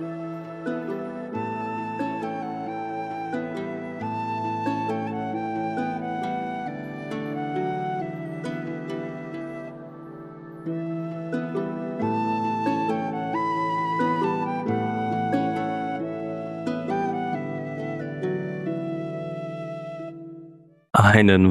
[0.00, 0.06] Einen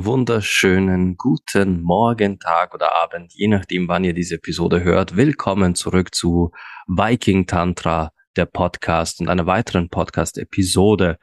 [0.05, 5.17] wunderschönen guten Morgen, Tag oder Abend, je nachdem, wann ihr diese Episode hört.
[5.17, 6.53] Willkommen zurück zu
[6.87, 11.17] Viking Tantra, der Podcast und einer weiteren Podcast-Episode.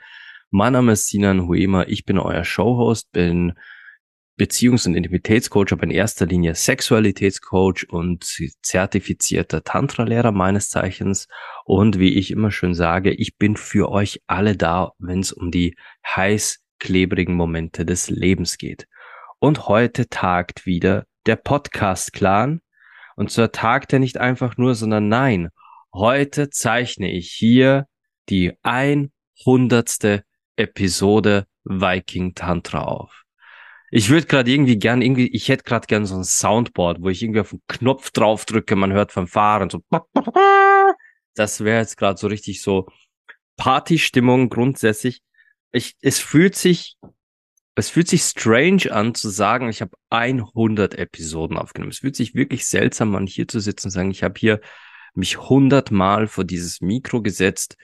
[0.50, 3.54] Mein Name ist Sinan Huema, ich bin euer Showhost, bin
[4.36, 8.24] Beziehungs- und Intimitätscoach, aber in erster Linie Sexualitätscoach und
[8.62, 11.28] zertifizierter Tantra-Lehrer meines Zeichens.
[11.64, 15.52] Und wie ich immer schön sage, ich bin für euch alle da, wenn es um
[15.52, 18.88] die heiß klebrigen Momente des Lebens geht.
[19.38, 22.60] Und heute tagt wieder der Podcast-Clan.
[23.14, 25.50] Und zwar tagt er nicht einfach nur, sondern nein,
[25.94, 27.86] heute zeichne ich hier
[28.28, 30.24] die 100.
[30.56, 33.24] Episode Viking Tantra auf.
[33.90, 37.22] Ich würde gerade irgendwie gern, irgendwie, ich hätte gerade gern so ein Soundboard, wo ich
[37.22, 39.80] irgendwie auf den Knopf drauf drücke, man hört vom Fahren so.
[41.34, 42.86] Das wäre jetzt gerade so richtig so
[43.56, 45.24] Partystimmung grundsätzlich
[45.74, 46.96] ich, es fühlt sich,
[47.74, 51.90] es fühlt sich strange an zu sagen, ich habe 100 Episoden aufgenommen.
[51.90, 54.60] Es fühlt sich wirklich seltsam an, hier zu sitzen und sagen, ich habe hier
[55.16, 57.76] mich 100 Mal vor dieses Mikro gesetzt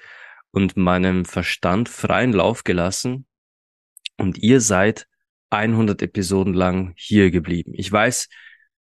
[0.51, 3.27] und meinem Verstand freien Lauf gelassen.
[4.17, 5.07] Und ihr seid
[5.51, 7.73] 100 Episoden lang hier geblieben.
[7.75, 8.29] Ich weiß,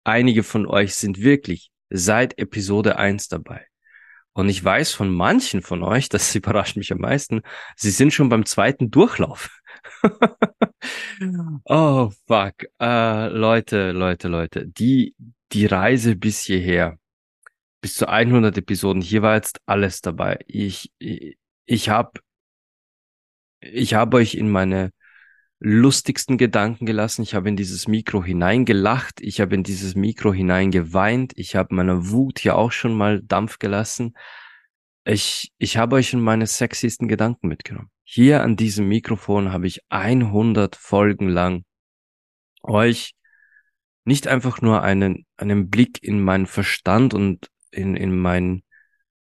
[0.05, 3.66] einige von euch sind wirklich seit Episode 1 dabei.
[4.32, 7.42] Und ich weiß von manchen von euch, das überrascht mich am meisten,
[7.77, 9.60] sie sind schon beim zweiten Durchlauf.
[11.64, 12.55] oh, fuck.
[12.80, 15.14] Uh, Leute, Leute, Leute, die,
[15.52, 16.98] die Reise bis hierher,
[17.80, 20.38] bis zu 100 Episoden, hier war jetzt alles dabei.
[20.46, 22.20] Ich, ich, ich habe
[23.60, 24.92] ich hab euch in meine
[25.60, 27.22] lustigsten Gedanken gelassen.
[27.22, 29.20] Ich habe in dieses Mikro hineingelacht.
[29.20, 31.33] Ich habe in dieses Mikro hineingeweint.
[31.36, 34.14] Ich habe meiner Wut hier auch schon mal Dampf gelassen.
[35.05, 37.90] Ich, ich habe euch in meine sexiesten Gedanken mitgenommen.
[38.05, 41.64] Hier an diesem Mikrofon habe ich 100 Folgen lang
[42.62, 43.14] euch
[44.05, 48.62] nicht einfach nur einen, einen Blick in meinen Verstand und in, in mein,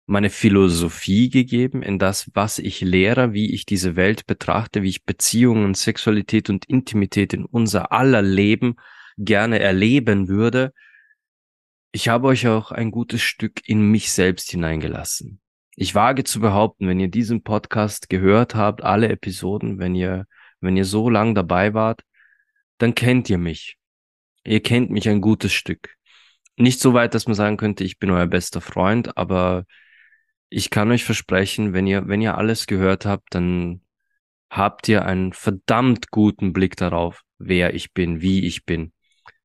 [0.06, 5.04] meine Philosophie gegeben, in das, was ich lehre, wie ich diese Welt betrachte, wie ich
[5.04, 8.76] Beziehungen, Sexualität und Intimität in unser aller Leben
[9.16, 10.72] gerne erleben würde.
[11.92, 15.40] Ich habe euch auch ein gutes Stück in mich selbst hineingelassen.
[15.76, 20.26] Ich wage zu behaupten, wenn ihr diesen Podcast gehört habt, alle Episoden, wenn ihr,
[20.60, 22.02] wenn ihr so lang dabei wart,
[22.78, 23.76] dann kennt ihr mich.
[24.44, 25.96] Ihr kennt mich ein gutes Stück.
[26.56, 29.64] Nicht so weit, dass man sagen könnte, ich bin euer bester Freund, aber
[30.48, 33.80] ich kann euch versprechen, wenn ihr, wenn ihr alles gehört habt, dann
[34.50, 38.92] habt ihr einen verdammt guten Blick darauf, wer ich bin, wie ich bin.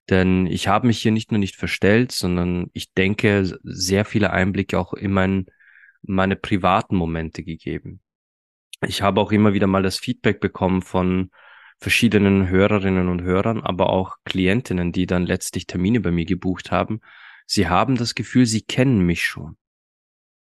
[0.10, 4.78] Denn ich habe mich hier nicht nur nicht verstellt, sondern ich denke, sehr viele Einblicke
[4.80, 5.46] auch in mein,
[6.04, 8.02] meine privaten Momente gegeben.
[8.86, 11.32] Ich habe auch immer wieder mal das Feedback bekommen von
[11.80, 17.02] verschiedenen Hörerinnen und Hörern, aber auch Klientinnen, die dann letztlich Termine bei mir gebucht haben.
[17.46, 19.58] Sie haben das Gefühl, sie kennen mich schon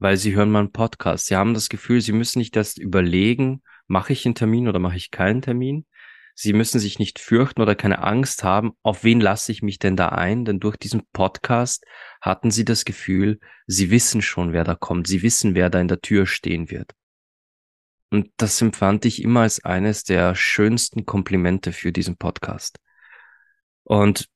[0.01, 1.27] weil sie hören meinen Podcast.
[1.27, 4.97] Sie haben das Gefühl, sie müssen nicht erst überlegen, mache ich einen Termin oder mache
[4.97, 5.87] ich keinen Termin.
[6.35, 9.97] Sie müssen sich nicht fürchten oder keine Angst haben, auf wen lasse ich mich denn
[9.97, 10.47] da ein?
[10.47, 11.85] Denn durch diesen Podcast
[12.23, 15.07] hatten sie das Gefühl, sie wissen schon, wer da kommt.
[15.07, 16.95] Sie wissen, wer da in der Tür stehen wird.
[18.11, 22.79] Und das empfand ich immer als eines der schönsten Komplimente für diesen Podcast.
[23.85, 24.29] Und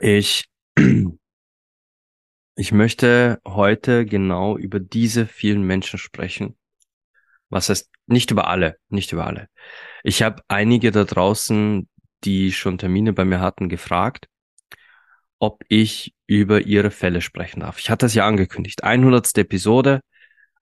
[0.00, 0.48] ich
[2.56, 6.56] ich möchte heute genau über diese vielen Menschen sprechen.
[7.50, 9.48] Was heißt, nicht über alle, nicht über alle.
[10.02, 11.88] Ich habe einige da draußen,
[12.24, 14.28] die schon Termine bei mir hatten, gefragt,
[15.38, 17.78] ob ich über ihre Fälle sprechen darf.
[17.78, 18.82] Ich hatte es ja angekündigt.
[18.82, 19.36] 100.
[19.38, 20.00] Episode.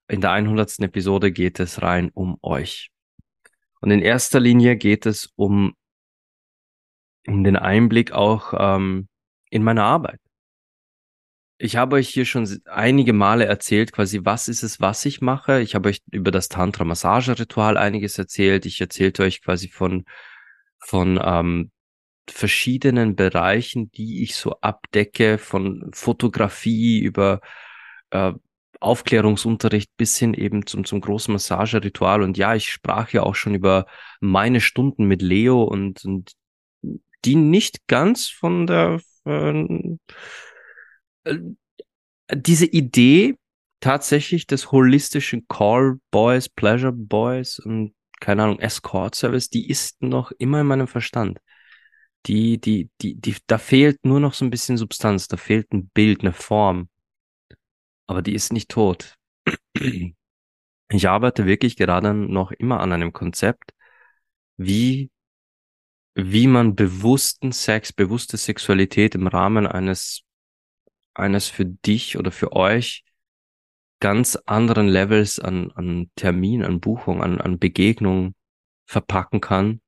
[0.09, 0.81] In der 100.
[0.81, 2.91] Episode geht es rein um euch.
[3.81, 5.75] Und in erster Linie geht es um,
[7.27, 9.09] um den Einblick auch ähm,
[9.51, 10.21] in meine Arbeit
[11.59, 15.61] ich habe euch hier schon einige Male erzählt, quasi, was ist es, was ich mache.
[15.61, 18.67] Ich habe euch über das Tantra-Massage-Ritual einiges erzählt.
[18.67, 20.05] Ich erzählte euch quasi von,
[20.79, 21.71] von ähm,
[22.29, 27.41] verschiedenen Bereichen, die ich so abdecke, von Fotografie über
[28.11, 28.33] äh,
[28.81, 32.23] Aufklärungsunterricht bis hin eben zum, zum großen Massageritual.
[32.23, 33.87] Und ja, ich sprach ja auch schon über
[34.21, 36.33] meine Stunden mit Leo und, und
[37.25, 39.97] die nicht ganz von der äh,
[41.25, 41.39] äh,
[42.33, 43.37] diese Idee
[43.81, 50.33] tatsächlich des holistischen Call Boys, Pleasure Boys und keine Ahnung, Escort Service, die ist noch
[50.39, 51.39] immer in meinem Verstand.
[52.27, 55.89] Die, die, die, die, da fehlt nur noch so ein bisschen Substanz, da fehlt ein
[55.89, 56.89] Bild, eine Form.
[58.07, 59.17] Aber die ist nicht tot.
[60.91, 63.73] Ich arbeite wirklich gerade noch immer an einem Konzept,
[64.57, 65.11] wie,
[66.15, 70.23] wie man bewussten Sex, bewusste Sexualität im Rahmen eines,
[71.15, 73.05] eines für dich oder für euch
[74.01, 78.35] ganz anderen Levels an, an Termin, an Buchung, an, an Begegnung
[78.87, 79.81] verpacken kann,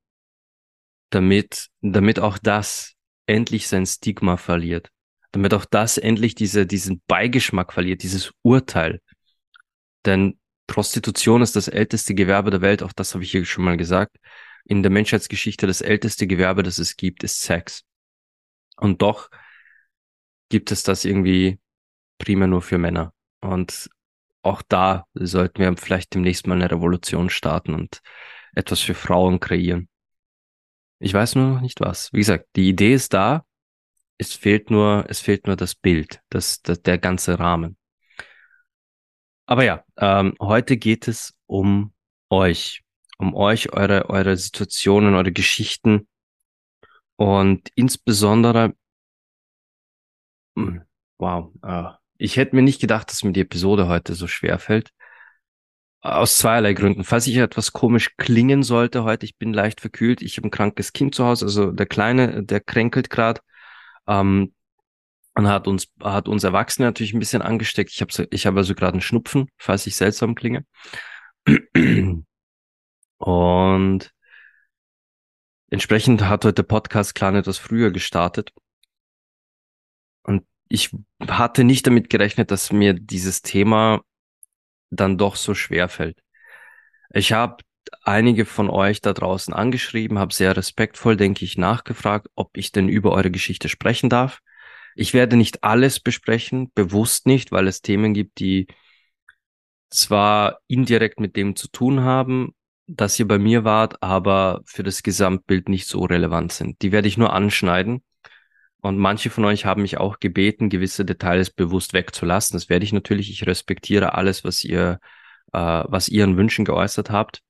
[1.10, 2.94] damit, damit auch das
[3.26, 4.90] endlich sein Stigma verliert.
[5.36, 9.02] Damit auch das endlich diese, diesen Beigeschmack verliert, dieses Urteil.
[10.06, 13.76] Denn Prostitution ist das älteste Gewerbe der Welt, auch das habe ich hier schon mal
[13.76, 14.16] gesagt.
[14.64, 17.84] In der Menschheitsgeschichte das älteste Gewerbe, das es gibt, ist Sex.
[18.78, 19.28] Und doch
[20.48, 21.60] gibt es das irgendwie
[22.16, 23.12] primär nur für Männer.
[23.42, 23.90] Und
[24.40, 28.00] auch da sollten wir vielleicht demnächst mal eine Revolution starten und
[28.54, 29.90] etwas für Frauen kreieren.
[30.98, 32.10] Ich weiß nur noch nicht was.
[32.14, 33.44] Wie gesagt, die Idee ist da.
[34.18, 37.76] Es fehlt nur, es fehlt nur das Bild, das, das der ganze Rahmen.
[39.46, 41.92] Aber ja, ähm, heute geht es um
[42.30, 42.82] euch,
[43.18, 46.08] um euch, eure, eure Situationen, eure Geschichten
[47.16, 48.74] und insbesondere,
[50.56, 50.82] hm,
[51.18, 54.90] wow, äh, ich hätte mir nicht gedacht, dass mir die Episode heute so schwer fällt.
[56.00, 57.04] Aus zweierlei Gründen.
[57.04, 60.92] Falls ich etwas komisch klingen sollte heute, ich bin leicht verkühlt, ich habe ein krankes
[60.92, 63.40] Kind zu Hause, also der Kleine, der kränkelt gerade.
[64.06, 64.52] Ähm,
[65.34, 67.90] und hat uns, hat uns Erwachsene natürlich ein bisschen angesteckt.
[67.92, 70.64] Ich habe ich hab also gerade einen Schnupfen, falls ich seltsam klinge.
[73.18, 74.10] Und
[75.70, 78.52] entsprechend hat heute Podcast klar etwas früher gestartet.
[80.22, 80.90] Und ich
[81.28, 84.00] hatte nicht damit gerechnet, dass mir dieses Thema
[84.90, 86.18] dann doch so schwer fällt.
[87.10, 87.62] Ich habe
[88.02, 92.88] einige von euch da draußen angeschrieben, habe sehr respektvoll, denke ich, nachgefragt, ob ich denn
[92.88, 94.40] über eure Geschichte sprechen darf.
[94.94, 98.66] Ich werde nicht alles besprechen, bewusst nicht, weil es Themen gibt, die
[99.90, 102.54] zwar indirekt mit dem zu tun haben,
[102.86, 106.82] dass ihr bei mir wart, aber für das Gesamtbild nicht so relevant sind.
[106.82, 108.02] Die werde ich nur anschneiden
[108.86, 112.54] und manche von euch haben mich auch gebeten, gewisse Details bewusst wegzulassen.
[112.54, 113.30] Das werde ich natürlich.
[113.30, 115.00] Ich respektiere alles, was ihr,
[115.52, 117.42] äh, was ihr an Wünschen geäußert habt.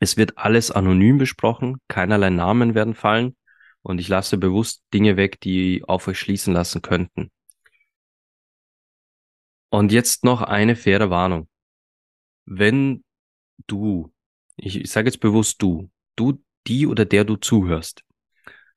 [0.00, 1.78] Es wird alles anonym besprochen.
[1.88, 3.36] Keinerlei Namen werden fallen.
[3.82, 7.30] Und ich lasse bewusst Dinge weg, die auf euch schließen lassen könnten.
[9.70, 11.48] Und jetzt noch eine faire Warnung.
[12.46, 13.04] Wenn
[13.66, 14.12] du,
[14.56, 18.04] ich, ich sage jetzt bewusst du, du, die oder der du zuhörst,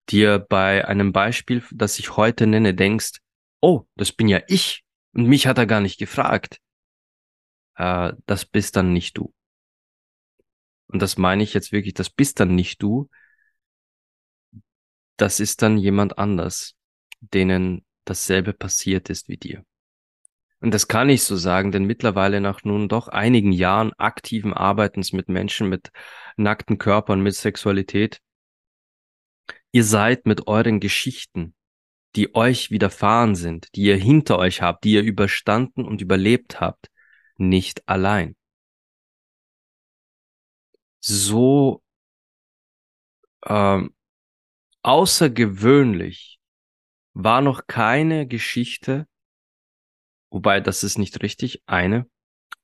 [0.10, 3.20] dir bei einem Beispiel, das ich heute nenne, denkst,
[3.62, 4.84] oh, das bin ja ich
[5.14, 6.60] und mich hat er gar nicht gefragt,
[7.76, 9.34] äh, das bist dann nicht du.
[10.92, 13.10] Und das meine ich jetzt wirklich, das bist dann nicht du.
[15.18, 16.76] Das ist dann jemand anders,
[17.20, 19.64] denen dasselbe passiert ist wie dir.
[20.60, 25.12] Und das kann ich so sagen, denn mittlerweile nach nun doch einigen Jahren aktiven Arbeitens
[25.12, 25.92] mit Menschen mit
[26.38, 28.22] nackten Körpern, mit Sexualität,
[29.74, 31.56] Ihr seid mit euren Geschichten,
[32.18, 36.92] die euch widerfahren sind, die ihr hinter euch habt, die ihr überstanden und überlebt habt,
[37.38, 38.36] nicht allein.
[41.02, 41.84] So
[43.46, 43.94] ähm,
[44.84, 46.40] außergewöhnlich
[47.14, 49.08] war noch keine Geschichte,
[50.30, 52.08] wobei das ist nicht richtig, eine.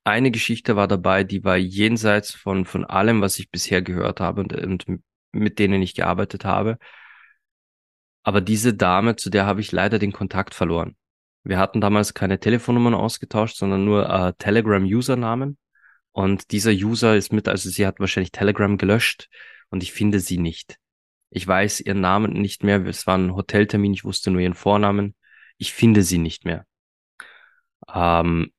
[0.04, 4.42] Eine Geschichte war dabei, die war jenseits von, von allem, was ich bisher gehört habe
[4.42, 5.02] und, und
[5.34, 6.78] mit denen ich gearbeitet habe.
[8.24, 10.96] Aber diese Dame, zu der habe ich leider den Kontakt verloren.
[11.44, 15.58] Wir hatten damals keine Telefonnummern ausgetauscht, sondern nur äh, Telegram-Usernamen.
[16.18, 19.30] Und dieser User ist mit, also sie hat wahrscheinlich Telegram gelöscht
[19.70, 20.80] und ich finde sie nicht.
[21.30, 22.84] Ich weiß ihren Namen nicht mehr.
[22.88, 25.16] Es war ein Hoteltermin, ich wusste nur ihren Vornamen.
[25.60, 26.66] Ich finde sie nicht mehr.
[27.94, 28.52] Ähm,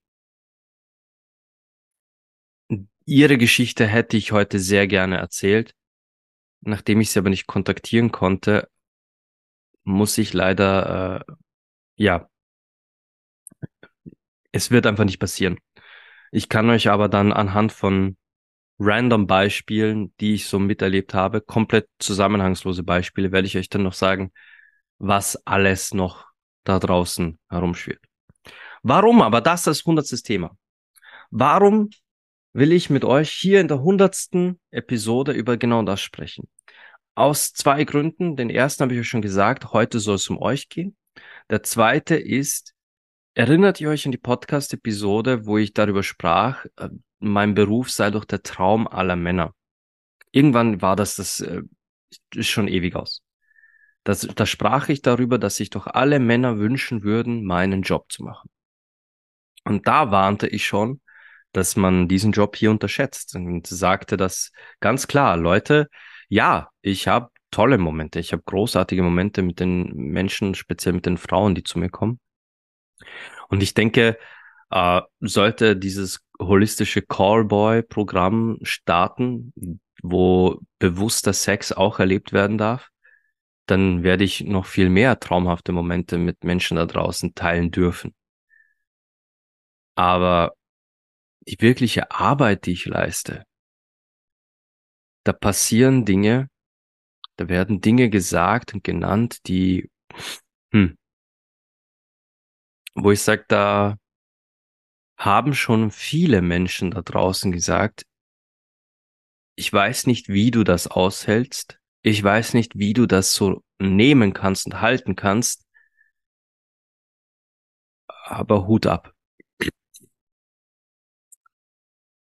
[3.07, 5.75] ihre Geschichte hätte ich heute sehr gerne erzählt.
[6.61, 8.71] Nachdem ich sie aber nicht kontaktieren konnte,
[9.83, 11.33] muss ich leider, äh,
[11.97, 12.31] ja,
[14.53, 15.59] es wird einfach nicht passieren.
[16.31, 18.17] Ich kann euch aber dann anhand von
[18.79, 23.93] random Beispielen, die ich so miterlebt habe, komplett zusammenhangslose Beispiele, werde ich euch dann noch
[23.93, 24.33] sagen,
[24.99, 26.27] was alles noch
[26.65, 28.03] da draußen herumschwirrt.
[28.83, 30.57] Warum aber das als hundertstes Thema?
[31.31, 31.91] Warum
[32.53, 36.49] will ich mit euch hier in der hundertsten Episode über genau das sprechen?
[37.15, 38.37] Aus zwei Gründen.
[38.37, 40.97] Den ersten habe ich euch schon gesagt, heute soll es um euch gehen.
[41.51, 42.75] Der zweite ist,
[43.39, 46.89] Erinnert ihr euch an die Podcast-Episode, wo ich darüber sprach, äh,
[47.21, 49.55] mein Beruf sei doch der Traum aller Männer?
[50.33, 51.63] Irgendwann war das, das äh,
[52.35, 53.23] ist schon ewig aus.
[54.03, 58.25] Das, da sprach ich darüber, dass sich doch alle Männer wünschen würden, meinen Job zu
[58.25, 58.51] machen.
[59.63, 61.01] Und da warnte ich schon,
[61.53, 65.87] dass man diesen Job hier unterschätzt und sagte das ganz klar, Leute,
[66.29, 71.19] ja, ich habe tolle Momente, ich habe großartige Momente mit den Menschen, speziell mit den
[71.19, 72.19] Frauen, die zu mir kommen.
[73.49, 74.19] Und ich denke,
[74.71, 79.53] äh, sollte dieses holistische Callboy-Programm starten,
[80.03, 82.89] wo bewusster Sex auch erlebt werden darf,
[83.67, 88.15] dann werde ich noch viel mehr traumhafte Momente mit Menschen da draußen teilen dürfen.
[89.95, 90.53] Aber
[91.41, 93.45] die wirkliche Arbeit, die ich leiste,
[95.25, 96.49] da passieren Dinge,
[97.37, 99.91] da werden Dinge gesagt und genannt, die,
[100.73, 100.98] hm,
[103.05, 103.97] wo ich sage, da
[105.17, 108.05] haben schon viele Menschen da draußen gesagt,
[109.57, 114.33] ich weiß nicht, wie du das aushältst, ich weiß nicht, wie du das so nehmen
[114.33, 115.67] kannst und halten kannst,
[118.07, 119.13] aber Hut ab.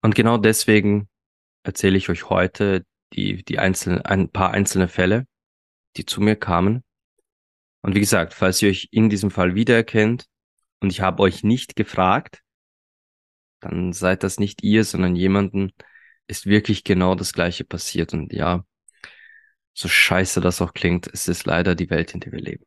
[0.01, 1.09] Und genau deswegen
[1.63, 5.25] erzähle ich euch heute die, die einzelnen, ein paar einzelne Fälle,
[5.95, 6.83] die zu mir kamen.
[7.81, 10.27] Und wie gesagt, falls ihr euch in diesem Fall wiedererkennt
[10.83, 12.43] und ich habe euch nicht gefragt,
[13.61, 15.71] dann seid das nicht ihr, sondern jemanden,
[16.27, 18.13] ist wirklich genau das gleiche passiert.
[18.13, 18.65] Und ja,
[19.73, 22.65] so scheiße das auch klingt, es ist leider die Welt, in der wir leben.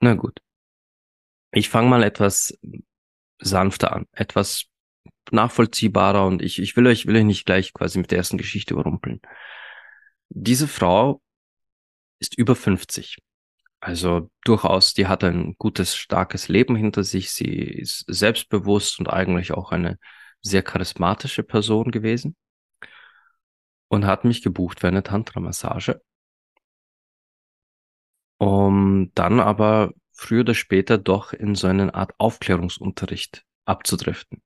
[0.00, 0.40] Na gut.
[1.52, 2.56] Ich fange mal etwas
[3.38, 4.66] sanfter an, etwas
[5.32, 8.74] nachvollziehbarer und ich, ich will euch, will euch nicht gleich quasi mit der ersten Geschichte
[8.74, 9.20] überrumpeln.
[10.28, 11.20] Diese Frau
[12.20, 13.18] ist über 50.
[13.80, 17.30] Also durchaus, die hat ein gutes, starkes Leben hinter sich.
[17.30, 19.98] Sie ist selbstbewusst und eigentlich auch eine
[20.40, 22.36] sehr charismatische Person gewesen
[23.88, 26.00] und hat mich gebucht für eine Tantra-Massage.
[28.38, 34.42] Um dann aber früher oder später doch in so eine Art Aufklärungsunterricht abzudriften.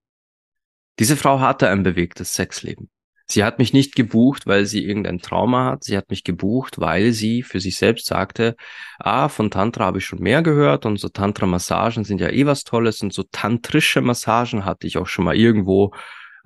[0.98, 2.90] Diese Frau hatte ein bewegtes Sexleben.
[3.30, 5.84] Sie hat mich nicht gebucht, weil sie irgendein Trauma hat.
[5.84, 8.56] Sie hat mich gebucht, weil sie für sich selbst sagte,
[8.98, 12.64] ah, von Tantra habe ich schon mehr gehört und so Tantra-Massagen sind ja eh was
[12.64, 15.94] Tolles und so tantrische Massagen hatte ich auch schon mal irgendwo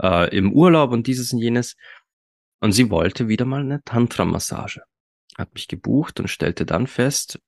[0.02, 1.74] äh, im Urlaub und dieses und jenes.
[2.60, 4.82] Und sie wollte wieder mal eine Tantra-Massage.
[5.38, 7.40] Hat mich gebucht und stellte dann fest,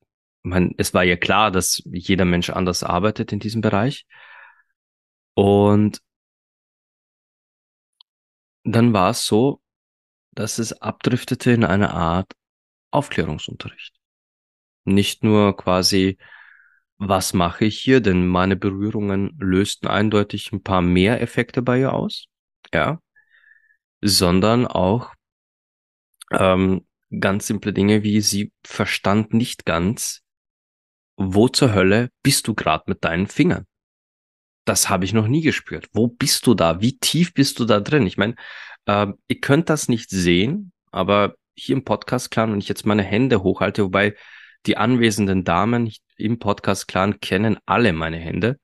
[0.45, 4.07] man, es war ja klar, dass jeder Mensch anders arbeitet in diesem Bereich.
[5.35, 6.01] Und
[8.67, 9.63] dann war es so,
[10.33, 12.33] dass es abdriftete in eine Art
[12.91, 13.95] Aufklärungsunterricht.
[14.85, 16.19] Nicht nur quasi,
[16.99, 21.93] was mache ich hier, denn meine Berührungen lösten eindeutig ein paar mehr Effekte bei ihr
[21.93, 22.27] aus,
[22.73, 23.01] ja,
[24.01, 25.15] sondern auch
[26.33, 26.87] ähm,
[27.21, 30.23] ganz simple Dinge wie sie verstand nicht ganz,
[31.17, 33.67] wo zur Hölle bist du gerade mit deinen Fingern?
[34.67, 35.89] Das habe ich noch nie gespürt.
[35.93, 36.81] Wo bist du da?
[36.81, 38.07] Wie tief bist du da drin?
[38.07, 38.35] Ich meine,
[38.87, 43.43] äh, ihr könnt das nicht sehen, aber hier im Podcast-Clan, wenn ich jetzt meine Hände
[43.43, 44.15] hochhalte, wobei
[44.67, 48.59] die anwesenden Damen im Podcast-Clan kennen alle meine Hände.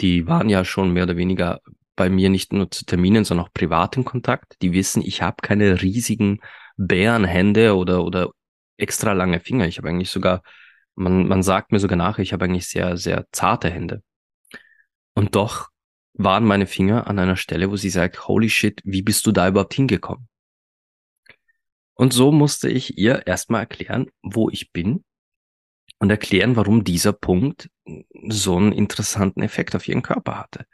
[0.00, 1.60] Die waren ja schon mehr oder weniger
[1.94, 4.56] bei mir nicht nur zu Terminen, sondern auch privat in Kontakt.
[4.60, 6.40] Die wissen, ich habe keine riesigen
[6.76, 8.30] Bärenhände oder, oder
[8.76, 9.66] extra lange Finger.
[9.66, 10.42] Ich habe eigentlich sogar,
[10.96, 14.02] man, man sagt mir sogar nach, ich habe eigentlich sehr, sehr zarte Hände.
[15.16, 15.70] Und doch
[16.12, 19.48] waren meine Finger an einer Stelle, wo sie sagt, holy shit, wie bist du da
[19.48, 20.28] überhaupt hingekommen?
[21.94, 25.04] Und so musste ich ihr erstmal erklären, wo ich bin
[25.98, 27.70] und erklären, warum dieser Punkt
[28.28, 30.66] so einen interessanten Effekt auf ihren Körper hatte.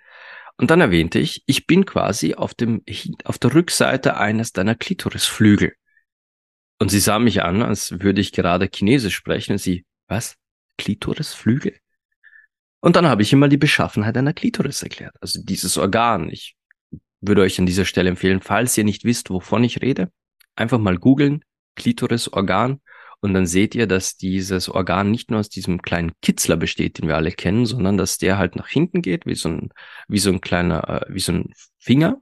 [0.57, 2.83] Und dann erwähnte ich, ich bin quasi auf dem,
[3.25, 5.75] auf der Rückseite eines deiner Klitorisflügel.
[6.81, 10.37] Und sie sah mich an, als würde ich gerade Chinesisch sprechen und sie, was?
[10.79, 11.79] Klitorisflügel?
[12.83, 15.15] Und dann habe ich ihm mal die Beschaffenheit einer Klitoris erklärt.
[15.21, 16.29] Also dieses Organ.
[16.29, 16.57] Ich
[17.21, 20.11] würde euch an dieser Stelle empfehlen, falls ihr nicht wisst, wovon ich rede,
[20.57, 21.45] einfach mal googeln,
[21.77, 22.81] Klitoris-Organ.
[23.21, 27.07] Und dann seht ihr, dass dieses Organ nicht nur aus diesem kleinen Kitzler besteht, den
[27.07, 29.69] wir alle kennen, sondern dass der halt nach hinten geht, wie so ein,
[30.09, 32.21] wie so ein kleiner, äh, wie so ein Finger.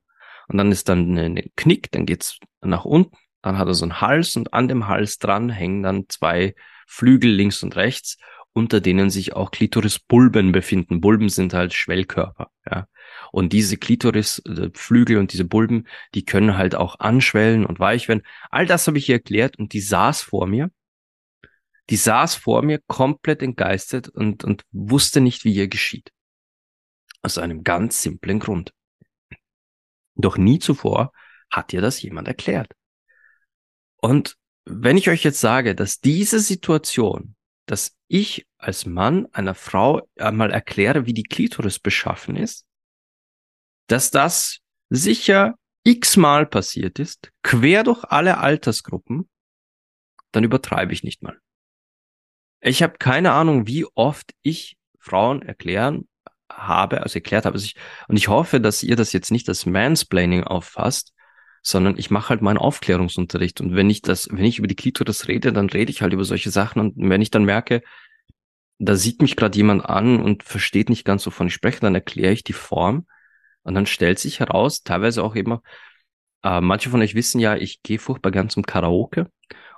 [0.49, 4.02] Und dann ist dann eine Knick, dann geht's nach unten, dann hat er so einen
[4.02, 6.55] Hals und an dem Hals dran hängen dann zwei
[6.87, 8.19] Flügel links und rechts
[8.52, 11.00] unter denen sich auch Klitorisbulben befinden.
[11.00, 12.87] Bulben sind halt Schwellkörper, ja.
[13.33, 18.23] Und diese Klitorisflügel und diese Bulben, die können halt auch anschwellen und weich werden.
[18.50, 20.71] All das habe ich ihr erklärt und die saß vor mir.
[21.90, 26.12] Die saß vor mir komplett entgeistert und, und wusste nicht, wie ihr geschieht.
[27.23, 28.73] Aus einem ganz simplen Grund.
[30.14, 31.12] Doch nie zuvor
[31.50, 32.73] hat ihr das jemand erklärt.
[33.97, 37.35] Und wenn ich euch jetzt sage, dass diese Situation,
[37.71, 42.67] dass ich als Mann einer Frau einmal erkläre, wie die Klitoris beschaffen ist,
[43.87, 44.59] dass das
[44.89, 49.31] sicher x-mal passiert ist, quer durch alle Altersgruppen,
[50.33, 51.39] dann übertreibe ich nicht mal.
[52.61, 56.09] Ich habe keine Ahnung, wie oft ich Frauen erklären
[56.50, 57.55] habe, also erklärt habe.
[57.55, 57.71] Also
[58.09, 61.12] und ich hoffe, dass ihr das jetzt nicht als Mansplaining auffasst,
[61.62, 63.61] sondern ich mache halt meinen Aufklärungsunterricht.
[63.61, 66.25] Und wenn ich das, wenn ich über die Klitoris rede, dann rede ich halt über
[66.25, 66.81] solche Sachen.
[66.81, 67.83] Und wenn ich dann merke,
[68.79, 72.33] da sieht mich gerade jemand an und versteht nicht ganz, wovon ich spreche, dann erkläre
[72.33, 73.07] ich die Form.
[73.62, 75.62] Und dann stellt sich heraus, teilweise auch immer,
[76.43, 79.31] äh, manche von euch wissen ja, ich gehe furchtbar gern zum Karaoke.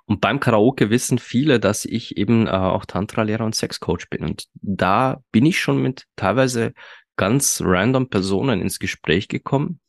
[0.05, 4.25] Und beim Karaoke wissen viele, dass ich eben äh, auch Tantra-Lehrer und Sexcoach bin.
[4.25, 6.73] Und da bin ich schon mit teilweise
[7.17, 9.81] ganz random Personen ins Gespräch gekommen.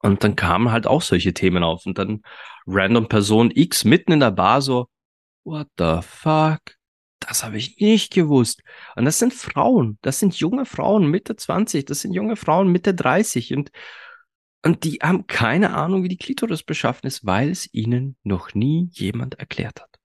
[0.00, 1.86] Und dann kamen halt auch solche Themen auf.
[1.86, 2.22] Und dann
[2.66, 4.88] random Person X mitten in der Bar so,
[5.44, 6.60] what the fuck?
[7.20, 8.62] Das habe ich nicht gewusst.
[8.94, 12.94] Und das sind Frauen, das sind junge Frauen Mitte 20, das sind junge Frauen Mitte
[12.94, 13.54] 30.
[13.54, 13.70] Und
[14.66, 18.88] und die haben keine Ahnung, wie die Klitoris beschaffen ist, weil es ihnen noch nie
[18.90, 20.00] jemand erklärt hat.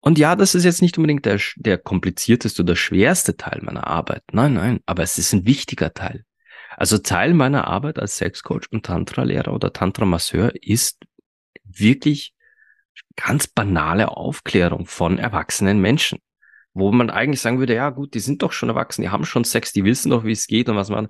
[0.00, 4.22] Und ja, das ist jetzt nicht unbedingt der, der komplizierteste oder schwerste Teil meiner Arbeit.
[4.32, 6.24] Nein, nein, aber es ist ein wichtiger Teil.
[6.76, 11.02] Also Teil meiner Arbeit als Sexcoach und Tantra-Lehrer oder Tantra-Masseur ist
[11.64, 12.34] wirklich
[13.16, 16.20] ganz banale Aufklärung von erwachsenen Menschen.
[16.74, 19.44] Wo man eigentlich sagen würde, ja gut, die sind doch schon erwachsen, die haben schon
[19.44, 21.08] Sex, die wissen doch, wie es geht und was man.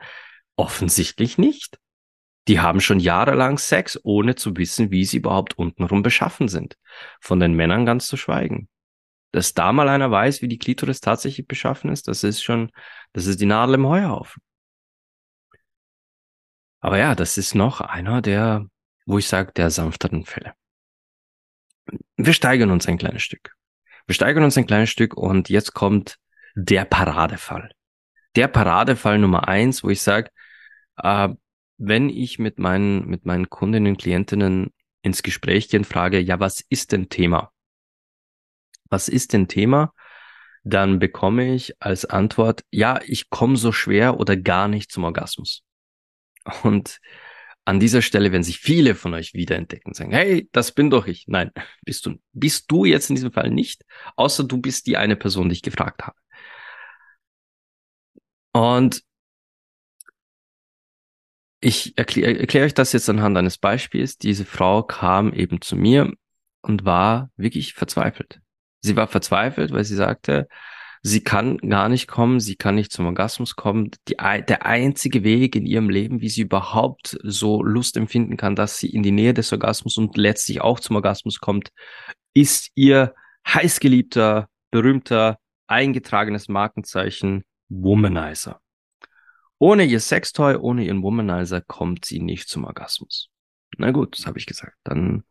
[0.54, 1.78] Offensichtlich nicht.
[2.46, 6.76] Die haben schon jahrelang Sex, ohne zu wissen, wie sie überhaupt untenrum beschaffen sind.
[7.20, 8.68] Von den Männern ganz zu schweigen.
[9.32, 12.70] Dass da mal einer weiß, wie die Klitoris tatsächlich beschaffen ist, das ist schon,
[13.12, 14.40] das ist die Nadel im Heuhaufen.
[16.86, 18.68] Aber ja, das ist noch einer der,
[19.06, 20.54] wo ich sage, der sanfteren Fälle.
[22.16, 23.56] Wir steigern uns ein kleines Stück.
[24.06, 26.20] Wir steigern uns ein kleines Stück und jetzt kommt
[26.54, 27.72] der Paradefall.
[28.36, 30.30] Der Paradefall Nummer eins, wo ich sage,
[30.98, 31.30] äh,
[31.76, 34.72] wenn ich mit meinen, mit meinen Kundinnen und Klientinnen
[35.02, 37.50] ins Gespräch gehe und frage, ja, was ist denn Thema?
[38.90, 39.92] Was ist denn Thema?
[40.62, 45.65] Dann bekomme ich als Antwort, ja, ich komme so schwer oder gar nicht zum Orgasmus.
[46.62, 47.00] Und
[47.64, 51.06] an dieser Stelle werden sich viele von euch wiederentdecken und sagen, hey, das bin doch
[51.06, 51.24] ich.
[51.26, 51.50] Nein,
[51.84, 55.48] bist du, bist du jetzt in diesem Fall nicht, außer du bist die eine Person,
[55.48, 56.16] die ich gefragt habe.
[58.52, 59.02] Und
[61.60, 64.18] ich erkläre erklär euch das jetzt anhand eines Beispiels.
[64.18, 66.12] Diese Frau kam eben zu mir
[66.62, 68.40] und war wirklich verzweifelt.
[68.80, 70.48] Sie war verzweifelt, weil sie sagte,
[71.06, 73.92] sie kann gar nicht kommen, sie kann nicht zum Orgasmus kommen.
[74.08, 78.78] Die, der einzige Weg in ihrem Leben, wie sie überhaupt so Lust empfinden kann, dass
[78.78, 81.70] sie in die Nähe des Orgasmus und letztlich auch zum Orgasmus kommt,
[82.34, 83.14] ist ihr
[83.46, 85.38] heißgeliebter, berühmter,
[85.68, 88.60] eingetragenes Markenzeichen Womanizer.
[89.58, 93.30] Ohne ihr Sextoy, ohne ihren Womanizer kommt sie nicht zum Orgasmus.
[93.78, 94.76] Na gut, das habe ich gesagt.
[94.82, 95.22] Dann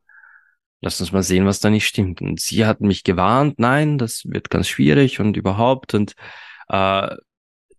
[0.85, 2.21] lass uns mal sehen, was da nicht stimmt.
[2.21, 6.13] Und sie hat mich gewarnt, nein, das wird ganz schwierig und überhaupt und
[6.69, 7.15] äh,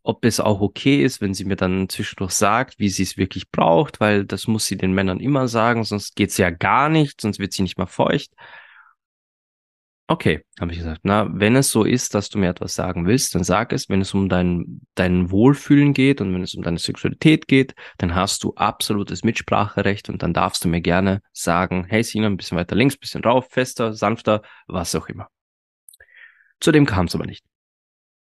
[0.03, 3.51] ob es auch okay ist, wenn sie mir dann zwischendurch sagt, wie sie es wirklich
[3.51, 7.39] braucht, weil das muss sie den Männern immer sagen, sonst geht's ja gar nicht, sonst
[7.39, 8.33] wird sie nicht mal feucht.
[10.09, 11.01] Okay, habe ich gesagt.
[11.03, 13.89] Na, wenn es so ist, dass du mir etwas sagen willst, dann sag es.
[13.89, 18.15] Wenn es um dein, dein Wohlfühlen geht und wenn es um deine Sexualität geht, dann
[18.15, 22.57] hast du absolutes Mitspracherecht und dann darfst du mir gerne sagen, hey Sina, ein bisschen
[22.57, 25.29] weiter links, bisschen rauf, fester, sanfter, was auch immer.
[26.61, 27.45] Zudem kam es aber nicht.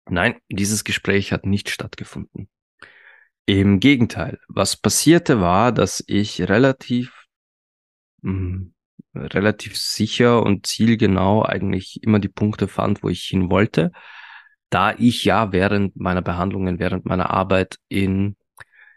[0.09, 2.49] Nein, dieses Gespräch hat nicht stattgefunden.
[3.47, 7.25] Im Gegenteil, was passierte war, dass ich relativ
[8.23, 8.74] mh, hm,
[9.15, 13.93] relativ sicher und zielgenau eigentlich immer die Punkte fand, wo ich hin wollte,
[14.71, 18.37] da ich ja während meiner Behandlungen, während meiner Arbeit in,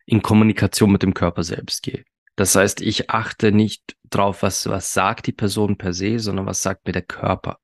[0.05, 2.03] in Kommunikation mit dem Körper selbst gehe.
[2.35, 6.61] Das heißt, ich achte nicht drauf, was, was sagt die Person per se, sondern was
[6.61, 7.59] sagt mir der Körper.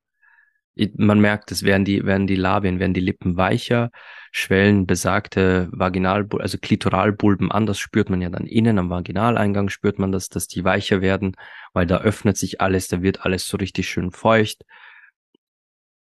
[0.96, 3.90] Man merkt, es werden die, werden die Labien, werden die Lippen weicher,
[4.32, 7.66] schwellen besagte Vaginal, also Klitoralbulben an.
[7.66, 11.36] Das spürt man ja dann innen am Vaginaleingang, spürt man das, dass die weicher werden,
[11.72, 14.64] weil da öffnet sich alles, da wird alles so richtig schön feucht.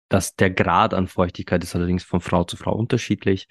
[0.09, 3.49] Das, der Grad an Feuchtigkeit ist allerdings von Frau zu Frau unterschiedlich.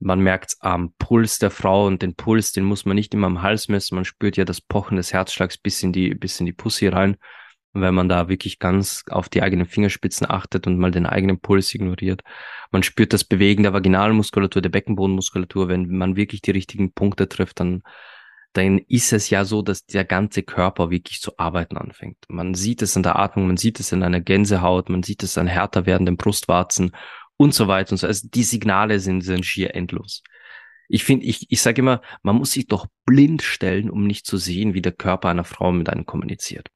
[0.00, 3.42] Man merkt am Puls der Frau und den Puls, den muss man nicht immer am
[3.42, 3.96] Hals messen.
[3.96, 7.16] Man spürt ja das Pochen des Herzschlags bis in die, bis in die Pussy rein.
[7.74, 11.74] Wenn man da wirklich ganz auf die eigenen Fingerspitzen achtet und mal den eigenen Puls
[11.74, 12.22] ignoriert,
[12.70, 17.60] man spürt das Bewegen der Vaginalmuskulatur, der Beckenbodenmuskulatur, wenn man wirklich die richtigen Punkte trifft,
[17.60, 17.82] dann,
[18.52, 22.18] dann ist es ja so, dass der ganze Körper wirklich zu arbeiten anfängt.
[22.28, 25.38] Man sieht es in der Atmung, man sieht es in einer Gänsehaut, man sieht es
[25.38, 26.92] an härter werdenden Brustwarzen
[27.36, 28.06] und so weiter und so.
[28.06, 30.22] Also die Signale sind, sind schier endlos.
[30.88, 34.38] Ich finde, ich, ich sage immer, man muss sich doch blind stellen, um nicht zu
[34.38, 36.70] sehen, wie der Körper einer Frau mit einem kommuniziert.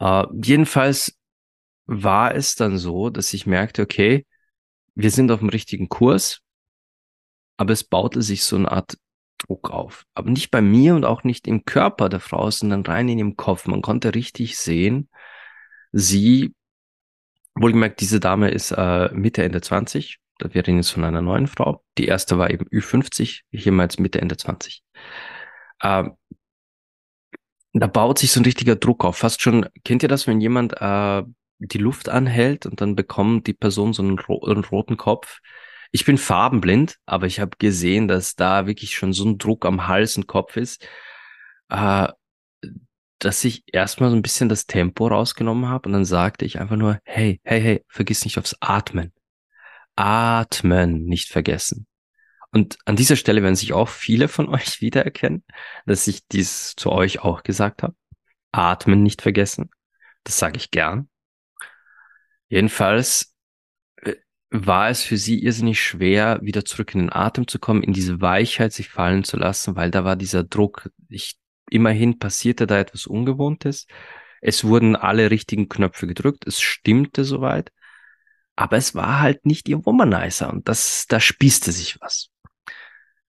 [0.00, 1.16] Äh, jedenfalls
[1.86, 4.26] war es dann so, dass ich merkte, okay,
[4.94, 6.40] wir sind auf dem richtigen Kurs,
[7.56, 8.96] aber es baute sich so eine Art
[9.38, 10.04] Druck auf.
[10.14, 13.36] Aber nicht bei mir und auch nicht im Körper der Frau, sondern rein in ihrem
[13.36, 13.66] Kopf.
[13.66, 15.08] Man konnte richtig sehen,
[15.92, 16.54] sie,
[17.54, 20.18] wohlgemerkt, diese Dame ist äh, Mitte, Ende 20.
[20.38, 21.84] Da wir reden jetzt von einer neuen Frau.
[21.98, 24.82] Die erste war eben Ü50, hier mal jetzt Mitte, Ende 20.
[25.82, 26.12] Ähm,
[27.72, 29.18] da baut sich so ein richtiger Druck auf.
[29.18, 31.22] Fast schon, kennt ihr das, wenn jemand äh,
[31.58, 35.40] die Luft anhält und dann bekommt die Person so einen, ro einen roten Kopf?
[35.92, 39.88] Ich bin farbenblind, aber ich habe gesehen, dass da wirklich schon so ein Druck am
[39.88, 40.86] Hals und Kopf ist,
[41.68, 42.08] äh,
[43.18, 46.76] dass ich erstmal so ein bisschen das Tempo rausgenommen habe und dann sagte ich einfach
[46.76, 49.12] nur, hey, hey, hey, vergiss nicht aufs Atmen.
[49.96, 51.86] Atmen nicht vergessen.
[52.52, 55.44] Und an dieser Stelle werden sich auch viele von euch wiedererkennen,
[55.86, 57.94] dass ich dies zu euch auch gesagt habe.
[58.52, 59.70] Atmen nicht vergessen.
[60.24, 61.08] Das sage ich gern.
[62.48, 63.34] Jedenfalls
[64.02, 64.16] äh,
[64.50, 68.20] war es für sie irrsinnig schwer, wieder zurück in den Atem zu kommen, in diese
[68.20, 70.90] Weichheit sich fallen zu lassen, weil da war dieser Druck.
[71.08, 71.38] Ich,
[71.70, 73.86] immerhin passierte da etwas Ungewohntes.
[74.40, 76.46] Es wurden alle richtigen Knöpfe gedrückt.
[76.46, 77.70] Es stimmte soweit.
[78.56, 82.30] Aber es war halt nicht ihr Womanizer und das, da spießte sich was.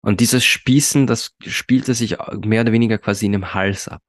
[0.08, 2.16] Und dieses Spießen, das spielte sich
[2.46, 4.02] mehr oder weniger quasi in dem Hals ab.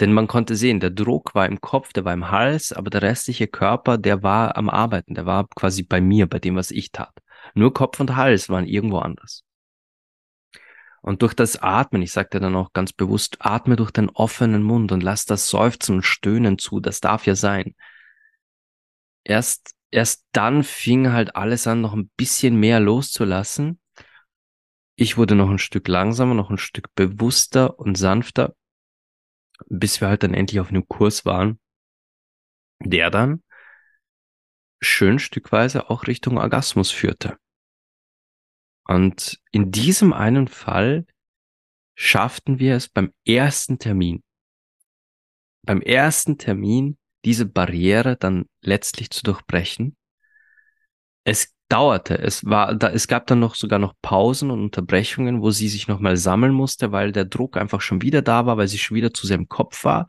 [0.00, 3.02] Denn man konnte sehen, der Druck war im Kopf, der war im Hals, aber der
[3.02, 6.90] restliche Körper, der war am Arbeiten, der war quasi bei mir, bei dem, was ich
[6.90, 7.16] tat.
[7.54, 9.44] Nur Kopf und Hals waren irgendwo anders.
[11.00, 14.90] Und durch das Atmen, ich sagte dann auch ganz bewusst, atme durch den offenen Mund
[14.90, 17.76] und lass das Seufzen und Stöhnen zu, das darf ja sein.
[19.22, 23.78] Erst, erst dann fing halt alles an, noch ein bisschen mehr loszulassen
[24.96, 28.54] ich wurde noch ein Stück langsamer, noch ein Stück bewusster und sanfter,
[29.66, 31.58] bis wir halt dann endlich auf einem Kurs waren,
[32.80, 33.42] der dann
[34.80, 37.38] schön stückweise auch Richtung Orgasmus führte.
[38.86, 41.06] Und in diesem einen Fall
[41.96, 44.22] schafften wir es beim ersten Termin,
[45.64, 49.96] beim ersten Termin diese Barriere dann letztlich zu durchbrechen.
[51.24, 52.18] Es dauerte.
[52.18, 55.88] Es war, da, es gab dann noch sogar noch Pausen und Unterbrechungen, wo sie sich
[55.88, 59.12] nochmal sammeln musste, weil der Druck einfach schon wieder da war, weil sie schon wieder
[59.12, 60.06] zu sehr im Kopf war.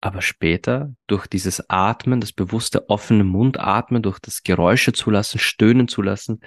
[0.00, 6.40] Aber später, durch dieses Atmen, das bewusste offene Mundatmen, durch das Geräusche zulassen, Stöhnen zulassen,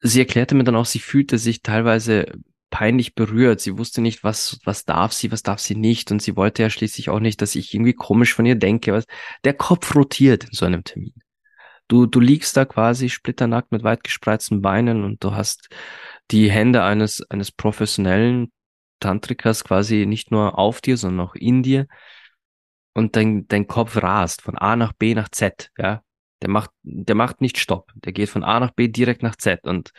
[0.00, 2.26] sie erklärte mir dann auch, sie fühlte sich teilweise
[2.70, 3.60] peinlich berührt.
[3.60, 6.10] Sie wusste nicht, was, was darf sie, was darf sie nicht.
[6.10, 8.92] Und sie wollte ja schließlich auch nicht, dass ich irgendwie komisch von ihr denke.
[8.92, 9.06] Was,
[9.44, 11.14] der Kopf rotiert in so einem Termin.
[11.88, 15.68] Du, du liegst da quasi splitternackt mit weit gespreizten Beinen und du hast
[16.30, 18.52] die Hände eines, eines professionellen
[19.00, 21.86] Tantrikers quasi nicht nur auf dir, sondern auch in dir.
[22.94, 26.02] Und dein, dein Kopf rast von A nach B nach Z, ja.
[26.42, 27.92] Der macht, der macht nicht Stopp.
[27.94, 29.92] Der geht von A nach B direkt nach Z und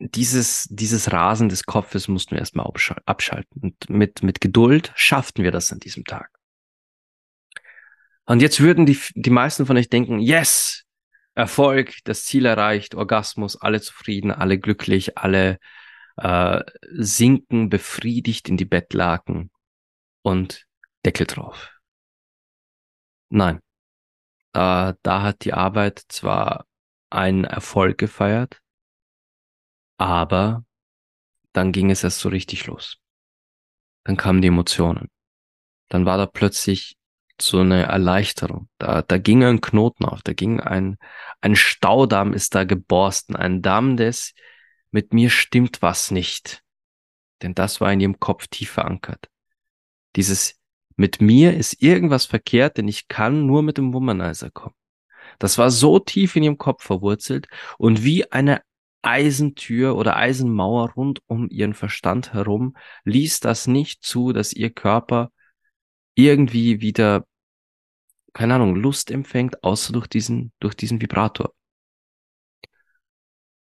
[0.00, 2.66] dieses, dieses Rasen des Kopfes mussten wir erstmal
[3.06, 3.62] abschalten.
[3.62, 6.30] Und mit, mit Geduld schafften wir das an diesem Tag.
[8.24, 10.84] Und jetzt würden die, die meisten von euch denken, yes,
[11.34, 15.58] Erfolg, das Ziel erreicht, Orgasmus, alle zufrieden, alle glücklich, alle
[16.16, 19.50] äh, sinken befriedigt in die Bettlaken
[20.22, 20.66] und
[21.04, 21.72] Deckel drauf.
[23.30, 23.60] Nein,
[24.52, 26.66] äh, da hat die Arbeit zwar
[27.08, 28.60] einen Erfolg gefeiert,
[29.96, 30.64] aber
[31.52, 32.98] dann ging es erst so richtig los.
[34.04, 35.08] Dann kamen die Emotionen.
[35.88, 36.96] Dann war da plötzlich
[37.40, 38.68] so eine Erleichterung.
[38.78, 40.96] Da, da ging ein Knoten auf, da ging ein,
[41.40, 44.34] ein Staudamm ist da geborsten, ein Damm des,
[44.90, 46.62] mit mir stimmt was nicht.
[47.42, 49.28] Denn das war in ihrem Kopf tief verankert.
[50.16, 50.60] Dieses,
[50.96, 54.74] mit mir ist irgendwas verkehrt, denn ich kann nur mit dem Womanizer kommen.
[55.38, 58.62] Das war so tief in ihrem Kopf verwurzelt und wie eine
[59.02, 65.32] Eisentür oder Eisenmauer rund um ihren Verstand herum ließ das nicht zu, dass ihr Körper
[66.14, 67.24] irgendwie wieder
[68.32, 71.54] keine Ahnung, Lust empfängt, außer durch diesen, durch diesen Vibrator.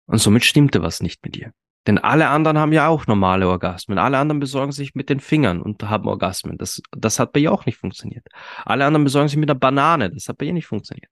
[0.06, 1.54] Und somit stimmte was nicht mit ihr.
[1.86, 3.98] Denn alle anderen haben ja auch normale Orgasmen.
[3.98, 6.58] Alle anderen besorgen sich mit den Fingern und haben Orgasmen.
[6.58, 8.28] Das, das hat bei ihr auch nicht funktioniert.
[8.66, 10.10] Alle anderen besorgen sich mit einer Banane.
[10.10, 11.10] Das hat bei ihr nicht funktioniert.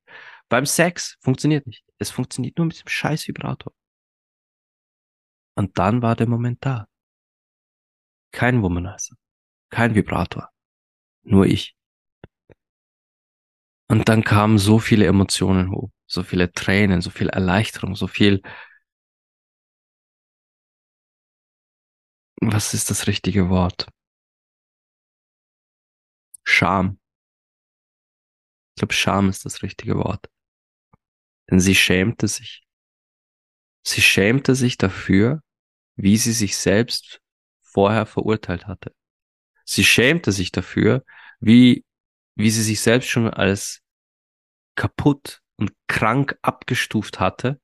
[0.48, 1.84] Beim Sex funktioniert nicht.
[1.98, 3.72] Es funktioniert nur mit dem scheiß Vibrator.
[5.54, 6.88] Und dann war der Moment da.
[8.32, 9.16] Kein Womanizer.
[9.70, 10.50] Kein Vibrator.
[11.26, 11.76] Nur ich.
[13.88, 15.90] Und dann kamen so viele Emotionen hoch.
[16.06, 18.42] So viele Tränen, so viel Erleichterung, so viel
[22.40, 23.86] was ist das richtige Wort?
[26.44, 26.98] Scham.
[28.70, 30.30] Ich glaube, Scham ist das richtige Wort.
[31.50, 32.62] Denn sie schämte sich.
[33.86, 35.42] Sie schämte sich dafür,
[35.96, 37.22] wie sie sich selbst
[37.62, 38.95] vorher verurteilt hatte.
[39.66, 41.04] Sie schämte sich dafür,
[41.40, 41.84] wie,
[42.36, 43.82] wie sie sich selbst schon als
[44.76, 47.60] kaputt und krank abgestuft hatte,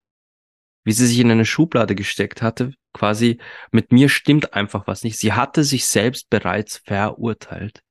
[0.84, 3.38] wie sie sich in eine Schublade gesteckt hatte, quasi
[3.70, 5.16] mit mir stimmt einfach was nicht.
[5.18, 7.82] Sie hatte sich selbst bereits verurteilt.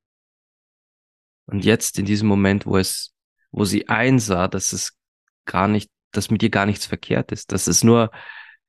[1.46, 3.14] Und jetzt in diesem Moment, wo es,
[3.52, 4.98] wo sie einsah, dass es
[5.46, 8.12] gar nicht, dass mit ihr gar nichts verkehrt ist, dass es nur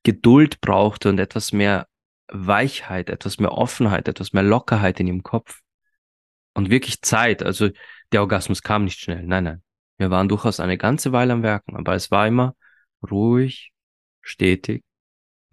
[0.04, 1.88] Geduld brauchte und etwas mehr
[2.32, 5.60] Weichheit, etwas mehr Offenheit, etwas mehr Lockerheit in ihrem Kopf.
[6.54, 7.42] Und wirklich Zeit.
[7.42, 7.70] Also
[8.12, 9.22] der Orgasmus kam nicht schnell.
[9.24, 9.62] Nein, nein.
[9.98, 12.54] Wir waren durchaus eine ganze Weile am Werken, aber es war immer
[13.02, 13.72] ruhig,
[14.20, 14.82] stetig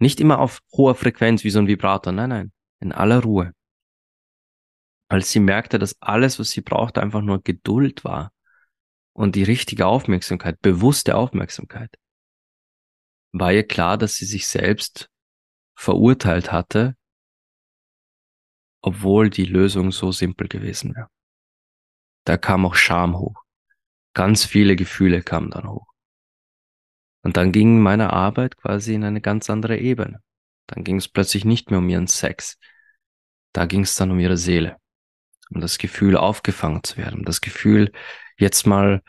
[0.00, 3.52] nicht immer auf hoher Frequenz wie so ein Vibrator, nein, nein, in aller Ruhe.
[5.08, 8.32] Als sie merkte, dass alles, was sie brauchte, einfach nur Geduld war
[9.12, 11.94] und die richtige Aufmerksamkeit, bewusste Aufmerksamkeit,
[13.32, 15.09] war ihr klar, dass sie sich selbst
[15.80, 16.94] verurteilt hatte,
[18.82, 21.08] obwohl die Lösung so simpel gewesen wäre.
[22.24, 23.42] Da kam auch Scham hoch.
[24.12, 25.86] Ganz viele Gefühle kamen dann hoch.
[27.22, 30.22] Und dann ging meine Arbeit quasi in eine ganz andere Ebene.
[30.66, 32.58] Dann ging es plötzlich nicht mehr um ihren Sex.
[33.54, 34.76] Da ging es dann um ihre Seele.
[35.48, 37.20] Um das Gefühl, aufgefangen zu werden.
[37.20, 37.90] Um das Gefühl,
[38.36, 39.02] jetzt mal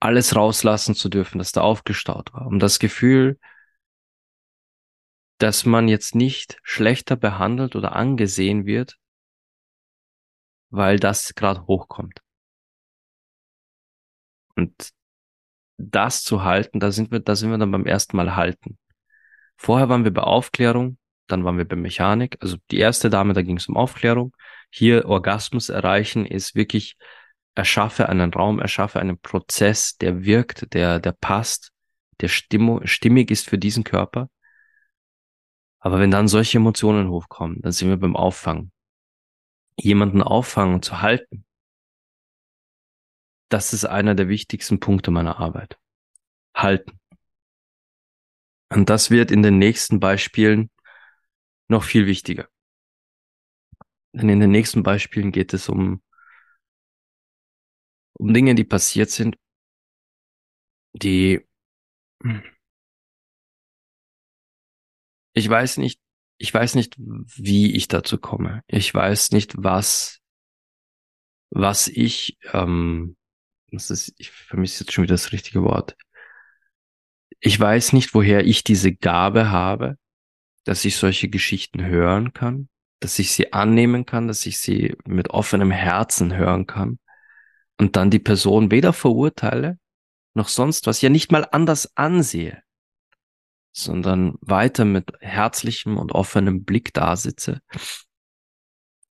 [0.00, 2.46] alles rauslassen zu dürfen, das da aufgestaut war.
[2.46, 3.38] Um das Gefühl,
[5.38, 8.96] dass man jetzt nicht schlechter behandelt oder angesehen wird,
[10.70, 12.20] weil das gerade hochkommt.
[14.56, 14.90] Und
[15.76, 18.78] das zu halten, da sind wir, da sind wir dann beim ersten Mal halten.
[19.56, 22.36] Vorher waren wir bei Aufklärung, dann waren wir bei Mechanik.
[22.40, 24.34] Also die erste Dame, da ging es um Aufklärung.
[24.70, 26.96] Hier Orgasmus erreichen ist wirklich,
[27.54, 31.70] erschaffe einen Raum, erschaffe einen Prozess, der wirkt, der, der passt,
[32.20, 34.28] der stimm stimmig ist für diesen Körper.
[35.84, 38.72] Aber wenn dann solche Emotionen hochkommen, dann sind wir beim Auffangen.
[39.78, 41.44] Jemanden auffangen und zu halten,
[43.50, 45.78] das ist einer der wichtigsten Punkte meiner Arbeit.
[46.56, 46.98] Halten.
[48.70, 50.70] Und das wird in den nächsten Beispielen
[51.68, 52.48] noch viel wichtiger.
[54.12, 56.02] Denn in den nächsten Beispielen geht es um,
[58.14, 59.36] um Dinge, die passiert sind,
[60.94, 61.46] die
[65.34, 66.00] ich weiß nicht,
[66.38, 68.62] ich weiß nicht, wie ich dazu komme.
[68.66, 70.20] Ich weiß nicht, was,
[71.50, 73.16] was ich ähm,
[73.74, 75.96] das ist, ich vermisse jetzt schon wieder das richtige Wort.
[77.40, 79.98] Ich weiß nicht, woher ich diese Gabe habe,
[80.64, 82.68] dass ich solche Geschichten hören kann,
[83.00, 86.98] dass ich sie annehmen kann, dass ich sie mit offenem Herzen hören kann
[87.78, 89.78] und dann die Person weder verurteile
[90.36, 92.63] noch sonst was, ja nicht mal anders ansehe,
[93.74, 97.60] sondern weiter mit herzlichem und offenem Blick da sitze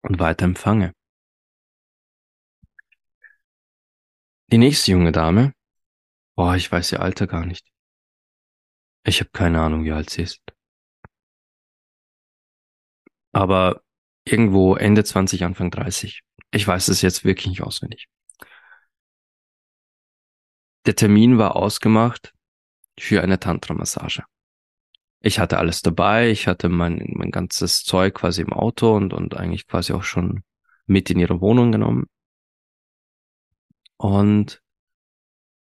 [0.03, 0.95] und weiter empfange.
[4.53, 5.53] Die nächste junge Dame,
[6.37, 7.67] boah, ich weiß ihr Alter gar nicht.
[9.03, 10.41] Ich habe keine Ahnung, wie alt sie ist.
[13.33, 13.83] Aber
[14.25, 16.23] irgendwo Ende 20, Anfang 30.
[16.53, 18.07] Ich weiß es jetzt wirklich nicht auswendig.
[20.87, 22.33] Der Termin war ausgemacht
[22.99, 24.25] für eine Tantra-Massage.
[25.27, 29.35] Ich hatte alles dabei, ich hatte mein, mein ganzes Zeug quasi im Auto und, und
[29.35, 30.45] eigentlich quasi auch schon
[30.85, 32.05] mit in ihre Wohnung genommen.
[33.97, 34.63] Und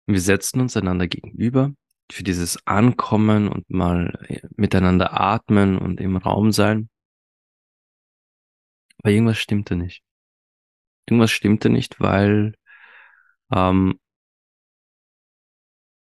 [0.07, 1.71] wir setzen uns einander gegenüber
[2.11, 6.89] für dieses Ankommen und mal äh, miteinander atmen und im Raum sein.
[9.03, 10.01] Aber irgendwas stimmte nicht.
[11.05, 12.55] Irgendwas stimmte nicht, weil
[13.51, 13.99] ähm,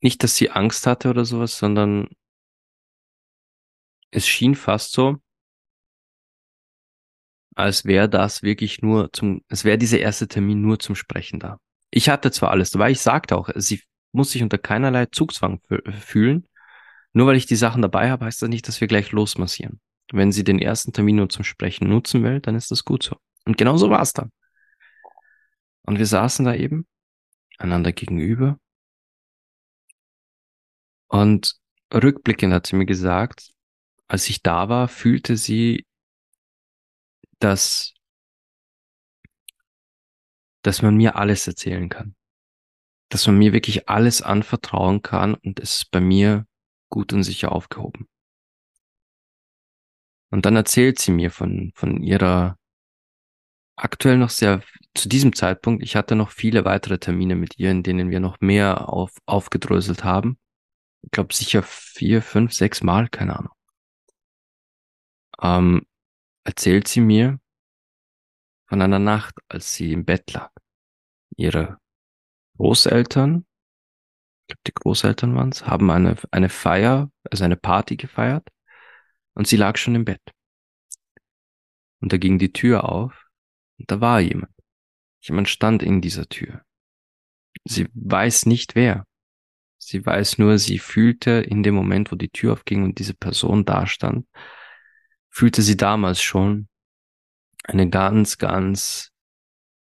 [0.01, 2.09] nicht, dass sie Angst hatte oder sowas, sondern
[4.11, 5.16] es schien fast so,
[7.55, 11.59] als wäre das wirklich nur zum, es wäre dieser erste Termin nur zum Sprechen da
[11.90, 15.61] ich hatte zwar alles dabei, ich sagte auch, sie muss sich unter keinerlei Zugzwang
[16.01, 16.47] fühlen.
[17.12, 19.81] Nur weil ich die Sachen dabei habe, heißt das nicht, dass wir gleich losmassieren.
[20.12, 23.16] Wenn sie den ersten Termin nur zum Sprechen nutzen will, dann ist das gut so.
[23.44, 24.31] Und genau so war es dann.
[25.83, 26.87] Und wir saßen da eben,
[27.59, 28.59] einander gegenüber.
[31.09, 31.57] Und
[31.92, 33.53] rückblickend hat sie mir gesagt,
[34.09, 35.87] als ich da war, fühlte sie,
[37.38, 37.94] dass,
[40.62, 42.16] dass man mir alles erzählen kann.
[43.11, 46.47] Dass man mir wirklich alles anvertrauen kann und es ist bei mir
[46.90, 48.09] gut und sicher aufgehoben.
[50.31, 52.59] Und dann erzählt sie mir von, von ihrer
[53.77, 54.62] aktuell noch sehr,
[54.94, 58.40] zu diesem Zeitpunkt, ich hatte noch viele weitere Termine mit ihr, in denen wir noch
[58.40, 60.38] mehr auf, aufgedröselt haben.
[61.03, 63.58] Ich glaube sicher vier, fünf, sechs Mal, keine Ahnung.
[65.40, 65.87] Ähm,
[66.44, 67.38] erzählt sie mir
[68.66, 70.51] von einer Nacht, als sie im Bett lag.
[71.37, 71.79] Ihre
[72.57, 73.46] Großeltern,
[74.42, 78.48] ich glaube die Großeltern waren es, haben eine, eine Feier, also eine Party gefeiert
[79.35, 80.22] und sie lag schon im Bett.
[82.01, 83.27] Und da ging die Tür auf
[83.79, 84.53] und da war jemand.
[85.20, 86.62] Jemand stand in dieser Tür.
[87.64, 89.05] Sie weiß nicht wer.
[89.79, 93.64] Sie weiß nur, sie fühlte in dem Moment, wo die Tür aufging und diese Person
[93.64, 94.27] da stand,
[95.38, 96.68] fühlte sie damals schon
[97.62, 99.12] eine ganz, ganz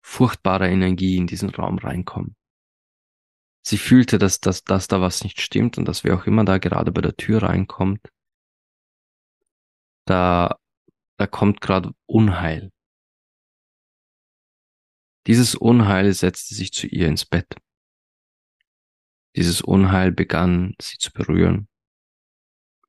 [0.04, 2.36] furchtbare Energie in diesen Raum reinkommen.
[3.62, 6.58] Sie fühlte, dass, dass, dass da was nicht stimmt und dass wer auch immer da
[6.58, 8.12] gerade bei der Tür reinkommt,
[10.04, 10.58] da,
[11.16, 12.70] da kommt gerade Unheil.
[15.26, 17.56] Dieses Unheil setzte sich zu ihr ins Bett.
[19.34, 21.68] Dieses Unheil begann sie zu berühren.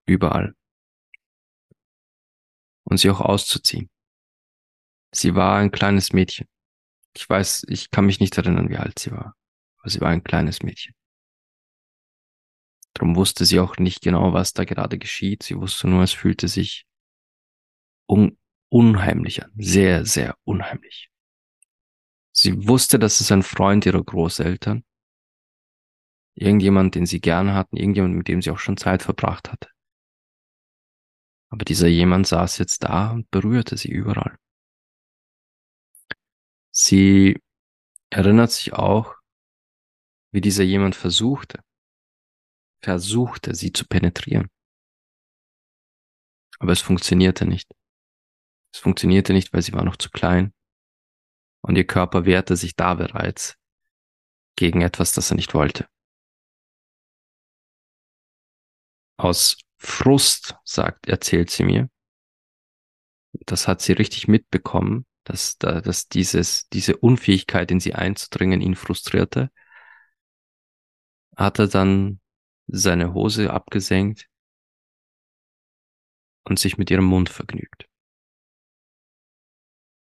[0.05, 0.58] Überall.
[2.89, 3.89] Und sie auch auszuziehen.
[5.11, 6.47] Sie war ein kleines Mädchen.
[7.15, 9.35] Ich weiß, ich kann mich nicht erinnern, wie alt sie war.
[9.79, 10.93] Aber sie war ein kleines Mädchen.
[12.93, 15.43] Darum wusste sie auch nicht genau, was da gerade geschieht.
[15.43, 16.85] Sie wusste nur, es fühlte sich
[18.07, 18.37] un
[18.69, 19.51] unheimlich an.
[19.57, 21.09] Sehr, sehr unheimlich.
[22.31, 24.83] Sie wusste, dass es ein Freund ihrer Großeltern,
[26.35, 29.69] irgendjemand, den sie gerne hatten, irgendjemand, mit dem sie auch schon Zeit verbracht hatte.
[31.49, 34.37] Aber dieser jemand saß jetzt da und berührte sie überall.
[36.71, 37.41] Sie
[38.11, 39.15] erinnert sich auch,
[40.31, 41.61] wie dieser jemand versuchte,
[42.83, 44.47] versuchte, sie zu penetrieren.
[46.59, 47.71] Aber es funktionierte nicht.
[48.73, 50.53] Es funktionierte nicht, weil sie war noch zu klein
[51.61, 53.57] und ihr Körper wehrte sich da bereits
[54.55, 55.87] gegen etwas, das er nicht wollte.
[59.17, 61.89] Aus Frust, sagt, erzählt sie mir,
[63.45, 69.51] das hat sie richtig mitbekommen, dass, dass dieses, diese Unfähigkeit, in sie einzudringen, ihn frustrierte,
[71.35, 72.19] hat er dann
[72.67, 74.27] seine Hose abgesenkt
[76.43, 77.87] und sich mit ihrem Mund vergnügt.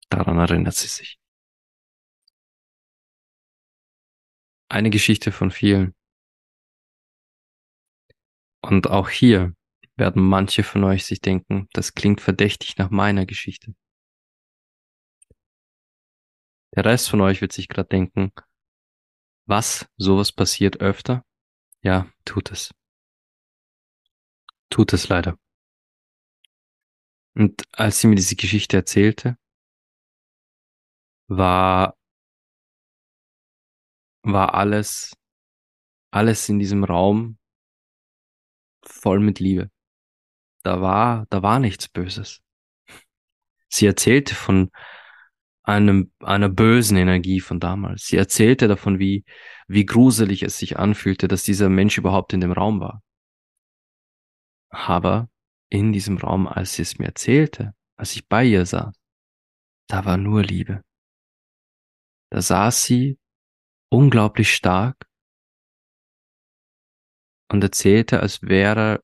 [0.09, 1.19] Daran erinnert sie sich.
[4.75, 5.95] eine Geschichte von vielen.
[8.61, 9.55] Und auch hier
[9.97, 13.75] werden manche von euch sich denken, das klingt verdächtig nach meiner Geschichte.
[16.75, 18.33] Der Rest von euch wird sich gerade denken,
[19.47, 21.25] was, sowas passiert öfter?
[21.83, 22.75] Ja, tut es.
[24.71, 25.39] Tut es leider.
[27.37, 29.37] Und als sie mir diese Geschichte erzählte,
[31.29, 31.97] war
[34.25, 35.13] war alles,
[36.11, 37.39] alles in diesem Raum
[38.83, 39.71] voll mit Liebe.
[40.65, 42.41] Da war, da war nichts Böses.
[43.69, 44.71] Sie erzählte von
[45.63, 48.07] einem, einer bösen Energie von damals.
[48.07, 49.25] Sie erzählte davon, wie,
[49.69, 53.03] wie gruselig es sich anfühlte, dass dieser Mensch überhaupt in dem Raum war.
[54.71, 55.29] Aber
[55.71, 58.95] in diesem Raum, als sie es mir erzählte, als ich bei ihr saß,
[59.89, 60.83] da war nur Liebe.
[62.31, 63.19] Da saß sie
[63.91, 65.07] unglaublich stark
[67.49, 69.03] und erzählte, als wäre,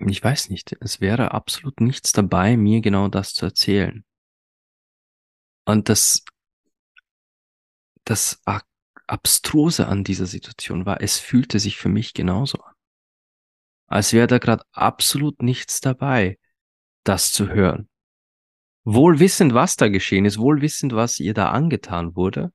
[0.00, 4.04] ich weiß nicht, es wäre absolut nichts dabei, mir genau das zu erzählen.
[5.64, 6.24] Und das,
[8.04, 8.42] das
[9.06, 12.74] Abstruse an dieser Situation war, es fühlte sich für mich genauso an.
[13.86, 16.38] Als wäre da gerade absolut nichts dabei,
[17.04, 17.88] das zu hören
[18.84, 22.52] wohl wissend, was da geschehen ist, wohl wissend, was ihr da angetan wurde.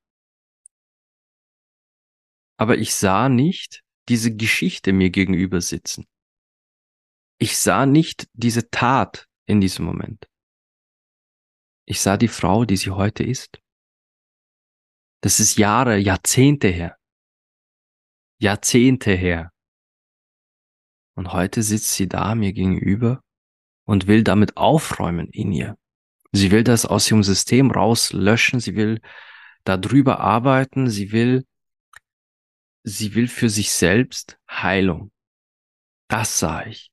[2.57, 6.05] Aber ich sah nicht diese Geschichte mir gegenüber sitzen.
[7.42, 10.30] Ich sah nicht diese Tat in diesem Moment.
[11.86, 13.62] Ich sah die Frau, die sie heute ist.
[15.22, 16.98] Das ist Jahre, Jahrzehnte her.
[18.42, 19.54] Jahrzehnte her.
[21.16, 23.24] Und heute sitzt sie da mir gegenüber
[23.86, 25.78] und will damit aufräumen in ihr.
[26.34, 29.02] Sie will das aus ihrem System rauslöschen, sie will
[29.64, 31.46] darüber arbeiten, sie will,
[32.84, 35.12] sie will für sich selbst Heilung.
[36.10, 36.92] Das sah ich.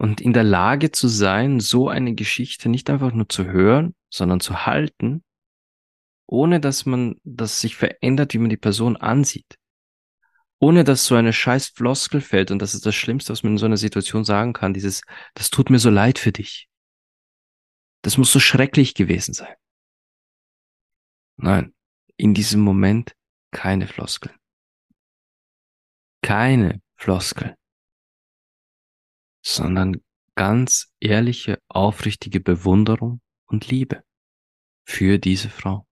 [0.00, 4.40] Und in der Lage zu sein, so eine Geschichte nicht einfach nur zu hören, sondern
[4.40, 5.22] zu halten,
[6.26, 9.60] ohne dass man, dass sich verändert, wie man die Person ansieht
[10.60, 13.58] ohne dass so eine scheiß Floskel fällt, und das ist das Schlimmste, was man in
[13.58, 15.02] so einer Situation sagen kann, dieses,
[15.34, 16.68] das tut mir so leid für dich.
[18.02, 19.54] Das muss so schrecklich gewesen sein.
[21.36, 21.74] Nein,
[22.16, 23.16] in diesem Moment
[23.50, 24.34] keine Floskel.
[26.22, 27.56] Keine Floskel.
[29.42, 30.02] Sondern
[30.34, 34.02] ganz ehrliche, aufrichtige Bewunderung und Liebe
[34.84, 35.86] für diese Frau.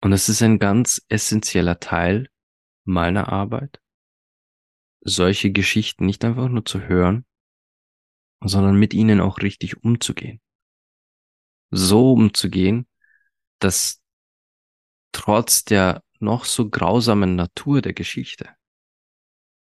[0.00, 2.28] Und es ist ein ganz essentieller Teil
[2.84, 3.80] meiner Arbeit,
[5.00, 7.26] solche Geschichten nicht einfach nur zu hören,
[8.40, 10.40] sondern mit ihnen auch richtig umzugehen.
[11.70, 12.86] So umzugehen,
[13.58, 14.00] dass
[15.12, 18.54] trotz der noch so grausamen Natur der Geschichte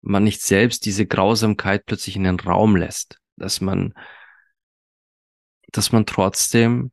[0.01, 3.93] man nicht selbst diese Grausamkeit plötzlich in den Raum lässt, dass man,
[5.71, 6.91] dass man trotzdem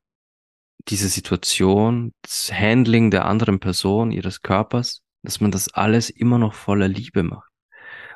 [0.89, 6.55] diese Situation, das Handling der anderen Person, ihres Körpers, dass man das alles immer noch
[6.55, 7.51] voller Liebe macht.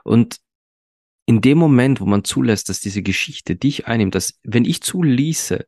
[0.04, 0.38] Und
[1.26, 5.64] in dem Moment, wo man zulässt, dass diese Geschichte dich einnimmt, dass wenn ich zuließe,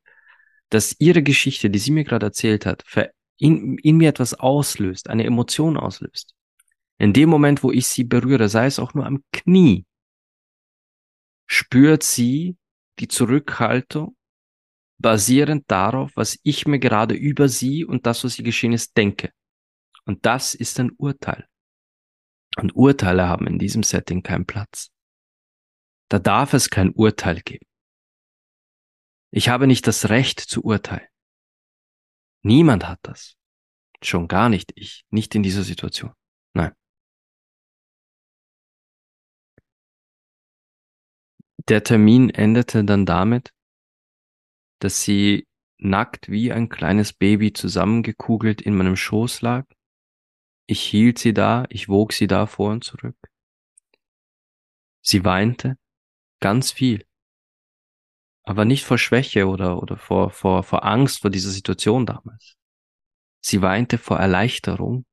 [0.70, 2.84] dass ihre Geschichte, die sie mir gerade erzählt hat,
[3.38, 6.34] in, in mir etwas auslöst, eine Emotion auslöst.
[7.02, 9.84] In dem Moment, wo ich sie berühre, sei es auch nur am Knie,
[11.48, 12.56] spürt sie
[13.00, 14.16] die Zurückhaltung
[14.98, 19.32] basierend darauf, was ich mir gerade über sie und das, was ihr geschehen ist, denke.
[20.04, 21.48] Und das ist ein Urteil.
[22.56, 24.92] Und Urteile haben in diesem Setting keinen Platz.
[26.08, 27.66] Da darf es kein Urteil geben.
[29.32, 31.08] Ich habe nicht das Recht zu urteilen.
[32.42, 33.36] Niemand hat das.
[34.00, 35.04] Schon gar nicht ich.
[35.10, 36.14] Nicht in dieser Situation.
[41.68, 43.52] Der Termin endete dann damit,
[44.80, 45.46] dass sie
[45.78, 49.66] nackt wie ein kleines Baby zusammengekugelt in meinem Schoß lag.
[50.66, 53.16] Ich hielt sie da, ich wog sie da vor und zurück.
[55.02, 55.76] Sie weinte
[56.40, 57.04] ganz viel,
[58.44, 62.56] aber nicht vor Schwäche oder, oder vor, vor, vor Angst vor dieser Situation damals.
[63.40, 65.04] Sie weinte vor Erleichterung.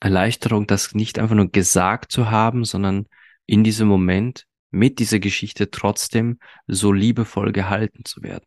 [0.00, 3.06] Erleichterung, das nicht einfach nur gesagt zu haben, sondern
[3.46, 4.46] in diesem Moment
[4.76, 8.44] mit dieser Geschichte trotzdem so liebevoll gehalten zu werden.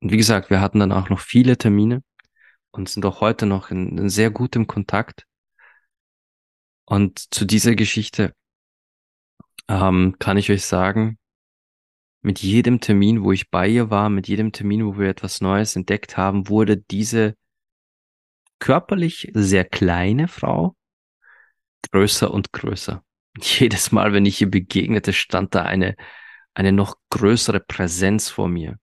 [0.00, 2.02] Und wie gesagt, wir hatten dann auch noch viele Termine
[2.70, 5.26] und sind auch heute noch in, in sehr gutem Kontakt.
[6.84, 8.34] Und zu dieser Geschichte
[9.68, 11.18] ähm, kann ich euch sagen,
[12.22, 15.74] mit jedem Termin, wo ich bei ihr war, mit jedem Termin, wo wir etwas Neues
[15.76, 17.36] entdeckt haben, wurde diese
[18.60, 20.76] körperlich sehr kleine Frau
[21.90, 23.04] größer und größer.
[23.40, 25.96] Jedes Mal, wenn ich ihr begegnete, stand da eine,
[26.54, 28.78] eine noch größere Präsenz vor mir.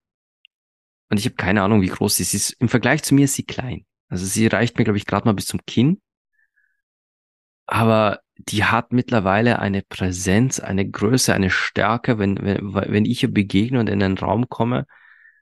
[1.09, 2.31] Und ich habe keine Ahnung, wie groß sie ist.
[2.31, 2.51] sie ist.
[2.59, 3.85] Im Vergleich zu mir ist sie klein.
[4.09, 6.01] Also sie reicht mir, glaube ich, gerade mal bis zum Kinn.
[7.65, 13.31] Aber die hat mittlerweile eine Präsenz, eine Größe, eine Stärke, wenn, wenn, wenn ich ihr
[13.31, 14.85] begegne und in einen Raum komme,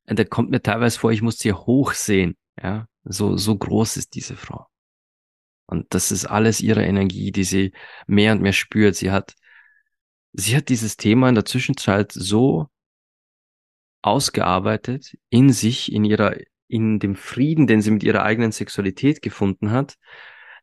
[0.05, 2.37] da kommt mir teilweise vor, ich muss sie hochsehen.
[2.61, 4.67] Ja, so, so groß ist diese Frau.
[5.67, 7.73] Und das ist alles ihre Energie, die sie
[8.07, 8.95] mehr und mehr spürt.
[8.95, 9.35] Sie hat,
[10.33, 12.69] sie hat dieses Thema in der Zwischenzeit so
[14.01, 16.35] ausgearbeitet in sich, in ihrer,
[16.67, 19.97] in dem Frieden, den sie mit ihrer eigenen Sexualität gefunden hat,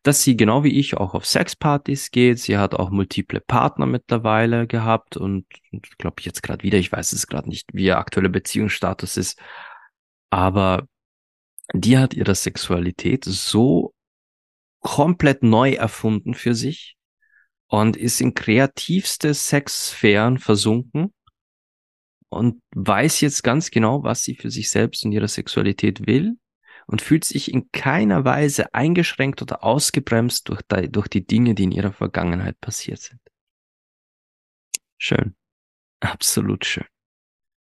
[0.03, 2.39] dass sie genau wie ich auch auf Sexpartys geht.
[2.39, 6.93] Sie hat auch multiple Partner mittlerweile gehabt und, und glaube ich jetzt gerade wieder, ich
[6.93, 9.39] weiß es gerade nicht, wie ihr aktueller Beziehungsstatus ist,
[10.31, 10.87] aber
[11.73, 13.94] die hat ihre Sexualität so
[14.85, 16.97] komplett neu erfunden für sich
[17.67, 21.13] und ist in kreativste Sexsphären versunken
[22.29, 26.37] und weiß jetzt ganz genau, was sie für sich selbst und ihre Sexualität will
[26.87, 31.65] und fühlt sich in keiner Weise eingeschränkt oder ausgebremst durch die, durch die Dinge, die
[31.65, 33.21] in ihrer Vergangenheit passiert sind.
[34.99, 35.35] Schön.
[36.01, 36.87] Absolut schön.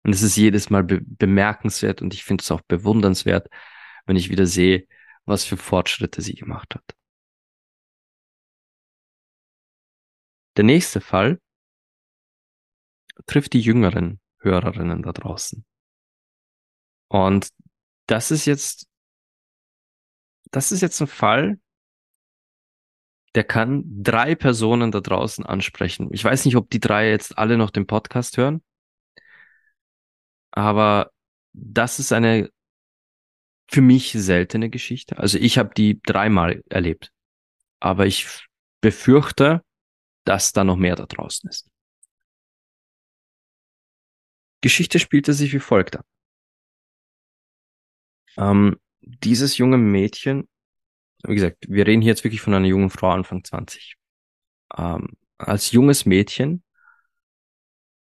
[0.02, 3.48] Und es ist jedes Mal be bemerkenswert und ich finde es auch bewundernswert,
[4.04, 4.86] wenn ich wieder sehe,
[5.24, 6.96] was für Fortschritte sie gemacht hat.
[10.56, 11.40] Der nächste Fall
[13.26, 15.64] trifft die jüngeren Hörerinnen da draußen.
[17.08, 17.48] Und
[18.06, 18.86] das ist jetzt,
[20.50, 21.58] das ist jetzt ein Fall,
[23.34, 26.08] der kann drei Personen da draußen ansprechen.
[26.12, 28.62] Ich weiß nicht, ob die drei jetzt alle noch den Podcast hören,
[30.52, 31.10] aber
[31.52, 32.50] das ist eine
[33.68, 35.18] für mich seltene Geschichte.
[35.18, 37.12] Also ich habe die dreimal erlebt,
[37.80, 38.46] aber ich
[38.80, 39.65] befürchte,
[40.26, 41.70] dass da noch mehr da draußen ist.
[44.60, 46.06] Geschichte spielte sich wie folgt ab.
[48.36, 50.48] Ähm, dieses junge Mädchen
[51.28, 53.96] wie gesagt, wir reden hier jetzt wirklich von einer jungen Frau Anfang 20.
[54.76, 56.62] Ähm, als junges Mädchen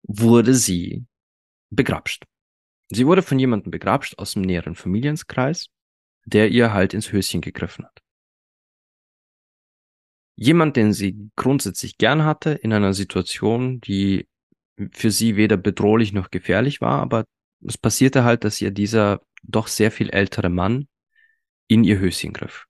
[0.02, 1.06] wurde sie
[1.70, 2.24] begrapscht.
[2.88, 5.68] Sie wurde von jemandem begrapscht aus dem näheren Familienkreis,
[6.24, 8.00] der ihr halt ins Höschen gegriffen hat.
[10.42, 14.26] Jemand, den sie grundsätzlich gern hatte, in einer Situation, die
[14.90, 17.26] für sie weder bedrohlich noch gefährlich war, aber
[17.62, 20.88] es passierte halt, dass ihr dieser doch sehr viel ältere Mann
[21.68, 22.64] in ihr Höschen griff.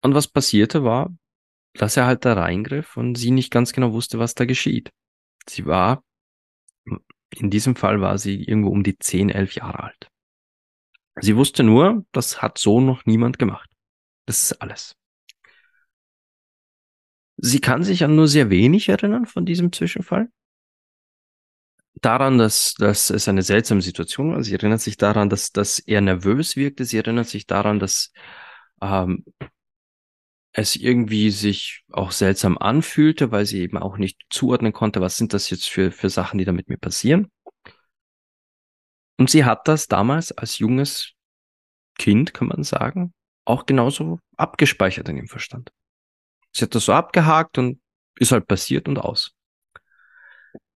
[0.00, 1.14] Und was passierte war,
[1.74, 4.92] dass er halt da reingriff und sie nicht ganz genau wusste, was da geschieht.
[5.46, 6.02] Sie war,
[7.28, 10.08] in diesem Fall war sie irgendwo um die 10, 11 Jahre alt.
[11.20, 13.68] Sie wusste nur, das hat so noch niemand gemacht.
[14.24, 14.96] Das ist alles.
[17.36, 20.28] Sie kann sich an nur sehr wenig erinnern von diesem Zwischenfall.
[22.00, 24.42] Daran, dass, dass es eine seltsame Situation war.
[24.42, 26.84] Sie erinnert sich daran, dass, dass er nervös wirkte.
[26.84, 28.12] Sie erinnert sich daran, dass
[28.82, 29.24] ähm,
[30.52, 35.34] es irgendwie sich auch seltsam anfühlte, weil sie eben auch nicht zuordnen konnte, was sind
[35.34, 37.30] das jetzt für, für Sachen, die da mit mir passieren.
[39.18, 41.12] Und sie hat das damals als junges
[41.98, 43.14] Kind, kann man sagen,
[43.44, 45.72] auch genauso abgespeichert in ihrem Verstand.
[46.54, 47.80] Sie hat das so abgehakt und
[48.18, 49.32] ist halt passiert und aus.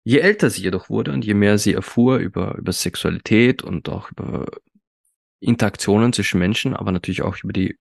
[0.03, 4.11] Je älter sie jedoch wurde und je mehr sie erfuhr über, über Sexualität und auch
[4.11, 4.47] über
[5.41, 7.79] Interaktionen zwischen Menschen, aber natürlich auch über die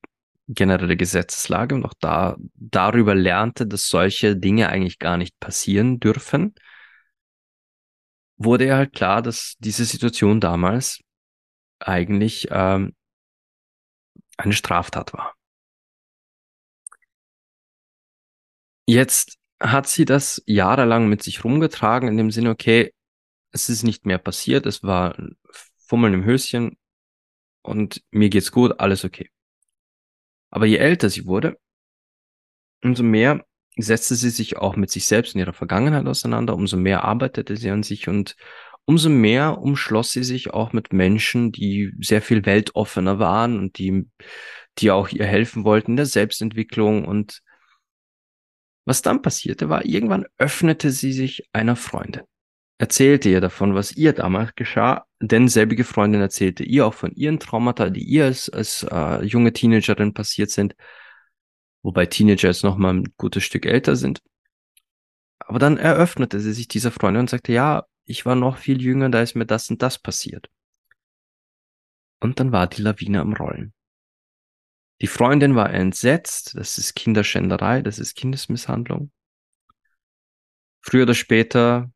[0.48, 6.54] generelle Gesetzeslage und auch da darüber lernte, dass solche Dinge eigentlich gar nicht passieren dürfen,
[8.38, 11.00] wurde er halt klar, dass diese Situation damals
[11.80, 12.96] eigentlich ähm,
[14.38, 15.37] eine Straftat war.
[18.88, 22.94] Jetzt hat sie das jahrelang mit sich rumgetragen, in dem Sinne, okay,
[23.52, 25.16] es ist nicht mehr passiert, es war
[25.78, 26.78] Fummeln im Höschen
[27.64, 29.30] und mir geht's gut, alles okay.
[30.50, 31.58] Aber je älter sie wurde,
[32.82, 33.46] umso mehr
[33.78, 37.70] setzte sie sich auch mit sich selbst in ihrer Vergangenheit auseinander, umso mehr arbeitete sie
[37.70, 38.36] an sich und
[38.86, 44.10] umso mehr umschloss sie sich auch mit Menschen, die sehr viel weltoffener waren und die,
[44.78, 47.06] die auch ihr helfen wollten in der Selbstentwicklung.
[47.06, 47.42] Und
[48.88, 52.24] was dann passierte, war, irgendwann öffnete sie sich einer Freundin
[52.78, 57.40] erzählte ihr davon, was ihr damals geschah, denn selbige Freundin erzählte ihr auch von ihren
[57.40, 60.76] Traumata, die ihr als, als äh, junge Teenagerin passiert sind,
[61.82, 64.22] wobei Teenager jetzt noch mal ein gutes Stück älter sind.
[65.40, 69.10] Aber dann eröffnete sie sich dieser Freundin und sagte, ja, ich war noch viel jünger,
[69.10, 70.50] da ist mir das und das passiert.
[72.20, 73.74] Und dann war die Lawine am Rollen.
[75.02, 79.12] Die Freundin war entsetzt, das ist Kinderschänderei, das ist Kindesmisshandlung.
[80.82, 81.92] Früher oder später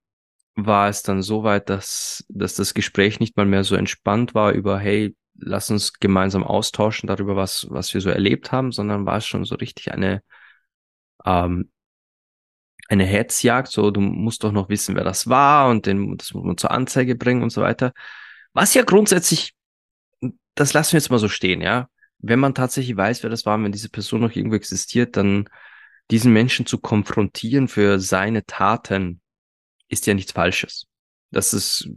[0.56, 4.52] war es dann so weit, dass, dass das Gespräch nicht mal mehr so entspannt war
[4.52, 9.18] über, hey, lass uns gemeinsam austauschen darüber, was, was wir so erlebt haben, sondern war
[9.18, 10.22] es schon so richtig eine,
[11.26, 11.72] ähm,
[12.89, 16.43] eine Hetzjagd, so, du musst doch noch wissen, wer das war und den, das muss
[16.43, 17.93] man zur Anzeige bringen und so weiter.
[18.54, 19.54] Was ja grundsätzlich,
[20.56, 21.88] das lassen wir jetzt mal so stehen, ja.
[22.22, 25.49] Wenn man tatsächlich weiß, wer das war, wenn diese Person noch irgendwo existiert, dann
[26.11, 29.22] diesen Menschen zu konfrontieren für seine Taten,
[29.88, 30.88] ist ja nichts Falsches.
[31.32, 31.89] Das ist,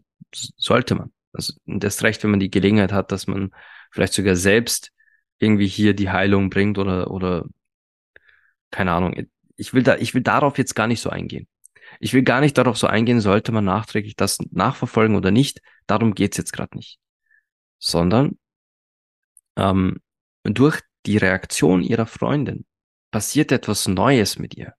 [0.57, 1.13] sollte man.
[1.33, 3.51] Also, das recht, wenn man die Gelegenheit hat, dass man
[3.91, 4.93] vielleicht sogar selbst
[5.39, 7.45] irgendwie hier die Heilung bringt oder, oder,
[8.71, 9.27] keine Ahnung.
[9.57, 11.49] Ich will da, ich will darauf jetzt gar nicht so eingehen.
[12.01, 15.61] Ich will gar nicht darauf so eingehen, sollte man nachträglich das nachverfolgen oder nicht.
[15.87, 16.99] Darum geht's jetzt gerade nicht.
[17.79, 18.39] Sondern
[19.57, 20.01] ähm,
[20.45, 22.67] durch die Reaktion ihrer Freundin
[23.11, 24.75] passiert etwas Neues mit ihr.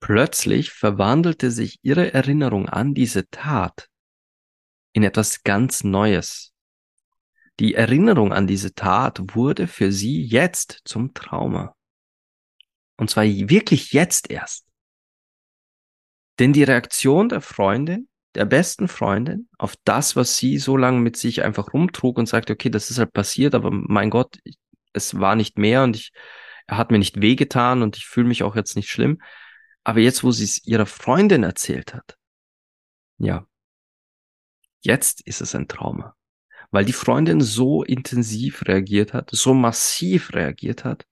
[0.00, 3.88] Plötzlich verwandelte sich ihre Erinnerung an diese Tat
[4.92, 6.52] in etwas ganz Neues.
[7.60, 11.74] Die Erinnerung an diese Tat wurde für sie jetzt zum Trauma.
[12.96, 14.66] Und zwar wirklich jetzt erst.
[16.38, 21.16] Denn die Reaktion der Freundin, der besten Freundin, auf das, was sie so lange mit
[21.16, 24.38] sich einfach rumtrug und sagte, okay, das ist halt passiert, aber mein Gott,
[24.92, 26.12] es war nicht mehr und ich,
[26.66, 29.20] er hat mir nicht wehgetan und ich fühle mich auch jetzt nicht schlimm.
[29.84, 32.16] Aber jetzt, wo sie es ihrer Freundin erzählt hat,
[33.18, 33.46] ja,
[34.80, 36.14] jetzt ist es ein Trauma.
[36.70, 41.06] Weil die Freundin so intensiv reagiert hat, so massiv reagiert hat,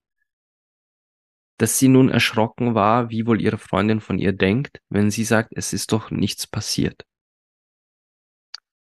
[1.57, 5.53] dass sie nun erschrocken war, wie wohl ihre Freundin von ihr denkt, wenn sie sagt,
[5.55, 7.05] es ist doch nichts passiert.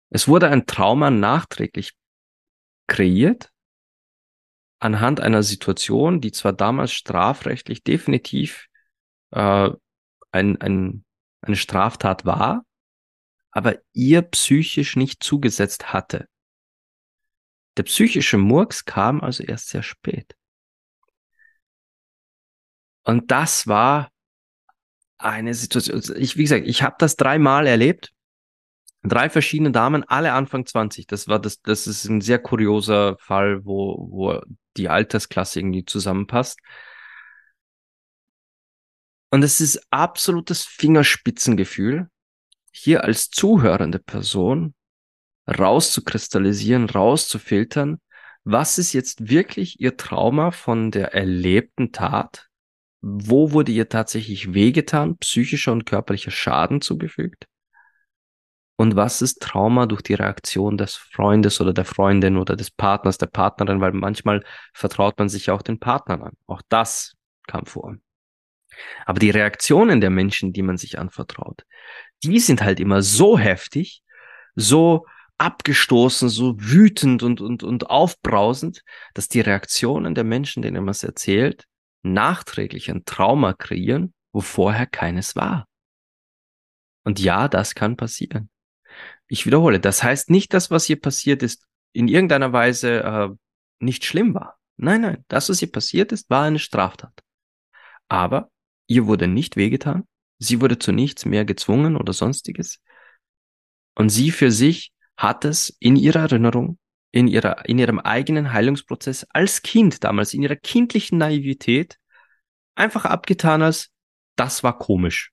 [0.09, 1.93] Es wurde ein Trauma nachträglich
[2.87, 3.51] kreiert
[4.79, 8.67] anhand einer Situation, die zwar damals strafrechtlich definitiv
[9.31, 9.69] äh,
[10.31, 11.05] ein, ein,
[11.41, 12.63] eine Straftat war,
[13.51, 16.27] aber ihr psychisch nicht zugesetzt hatte.
[17.77, 20.35] Der psychische Murks kam also erst sehr spät.
[23.03, 24.11] Und das war
[25.17, 26.03] eine Situation.
[26.17, 28.13] Ich, wie gesagt, ich habe das dreimal erlebt.
[29.07, 31.07] Drei verschiedene Damen, alle Anfang 20.
[31.07, 34.41] Das war das, das ist ein sehr kurioser Fall, wo, wo
[34.75, 36.59] die Altersklasse irgendwie zusammenpasst.
[39.29, 42.09] Und es ist absolutes Fingerspitzengefühl,
[42.71, 44.73] hier als zuhörende Person
[45.47, 47.99] rauszukristallisieren, rauszufiltern,
[48.43, 52.47] was ist jetzt wirklich ihr Trauma von der erlebten Tat?
[53.01, 57.45] Wo wurde ihr tatsächlich wehgetan, psychischer und körperlicher Schaden zugefügt?
[58.77, 63.17] Und was ist Trauma durch die Reaktion des Freundes oder der Freundin oder des Partners,
[63.17, 66.33] der Partnerin, weil manchmal vertraut man sich auch den Partnern an.
[66.45, 67.15] Auch das
[67.47, 67.95] kam vor.
[69.05, 71.63] Aber die Reaktionen der Menschen, die man sich anvertraut,
[72.23, 74.03] die sind halt immer so heftig,
[74.55, 75.07] so
[75.39, 78.83] abgestoßen, so wütend und, und, und aufbrausend,
[79.15, 81.65] dass die Reaktionen der Menschen, denen man es erzählt,
[82.03, 85.67] nachträglich ein Trauma kreieren, wo vorher keines war.
[87.03, 88.49] Und ja, das kann passieren.
[89.27, 93.29] Ich wiederhole, das heißt nicht, dass was hier passiert ist, in irgendeiner Weise äh,
[93.79, 94.57] nicht schlimm war.
[94.77, 97.23] Nein, nein, das, was hier passiert ist, war eine Straftat.
[98.07, 98.51] Aber
[98.87, 100.07] ihr wurde nicht wehgetan,
[100.39, 102.79] sie wurde zu nichts mehr gezwungen oder sonstiges.
[103.95, 106.77] Und sie für sich hat es in ihrer Erinnerung,
[107.11, 111.97] in ihrer, in ihrem eigenen Heilungsprozess als Kind damals, in ihrer kindlichen Naivität,
[112.75, 113.89] einfach abgetan als,
[114.35, 115.31] das war komisch.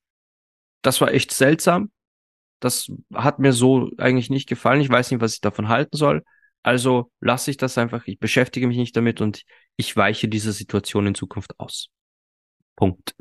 [0.81, 1.91] Das war echt seltsam.
[2.65, 4.81] Das hat mir so eigentlich nicht gefallen.
[4.81, 6.25] Ich weiß nicht, was ich davon halten soll.
[6.63, 8.07] Also lasse ich das einfach.
[8.07, 9.43] Ich beschäftige mich nicht damit und
[9.77, 11.91] ich weiche dieser Situation in Zukunft aus.
[12.75, 13.15] Punkt.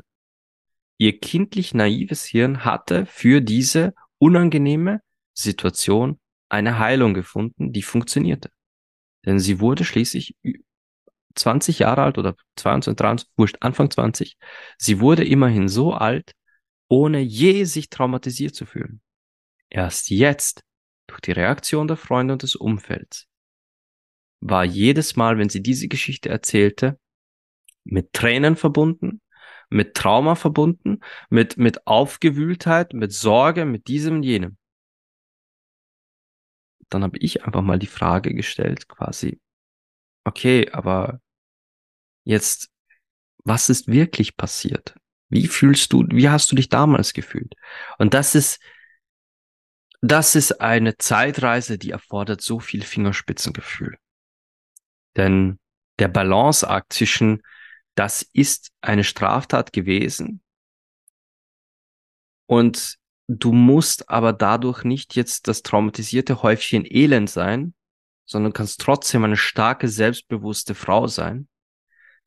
[0.96, 5.00] Ihr kindlich naives Hirn hatte für diese unangenehme
[5.34, 6.18] Situation
[6.48, 8.50] eine Heilung gefunden, die funktionierte.
[9.26, 10.36] Denn sie wurde schließlich
[11.34, 14.38] 20 Jahre alt oder 22, 23, wurscht, Anfang 20.
[14.78, 16.32] Sie wurde immerhin so alt,
[16.88, 19.02] ohne je sich traumatisiert zu fühlen.
[19.74, 20.62] Erst jetzt,
[21.08, 23.26] durch die Reaktion der Freunde und des Umfelds,
[24.40, 26.98] war jedes Mal, wenn sie diese Geschichte erzählte,
[27.84, 29.20] mit Tränen verbunden,
[29.70, 34.58] mit Trauma verbunden, mit, mit Aufgewühltheit, mit Sorge, mit diesem und jenem
[36.94, 39.40] dann habe ich einfach mal die Frage gestellt, quasi,
[40.24, 41.20] okay, aber
[42.24, 42.70] jetzt,
[43.44, 44.94] was ist wirklich passiert?
[45.28, 47.54] Wie fühlst du, wie hast du dich damals gefühlt?
[47.98, 48.60] Und das ist,
[50.06, 53.96] das ist eine Zeitreise, die erfordert so viel Fingerspitzengefühl.
[55.16, 55.58] Denn
[55.98, 57.42] der Balanceakt zwischen,
[57.94, 60.42] das ist eine Straftat gewesen
[62.46, 67.74] und Du musst aber dadurch nicht jetzt das traumatisierte Häufchen Elend sein,
[68.26, 71.48] sondern kannst trotzdem eine starke, selbstbewusste Frau sein.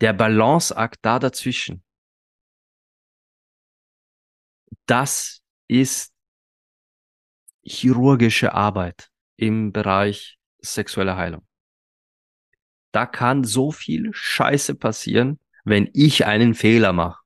[0.01, 1.83] Der Balanceakt da dazwischen,
[4.87, 6.13] das ist
[7.67, 11.45] chirurgische Arbeit im Bereich sexuelle Heilung.
[12.91, 17.21] Da kann so viel Scheiße passieren, wenn ich einen Fehler mache.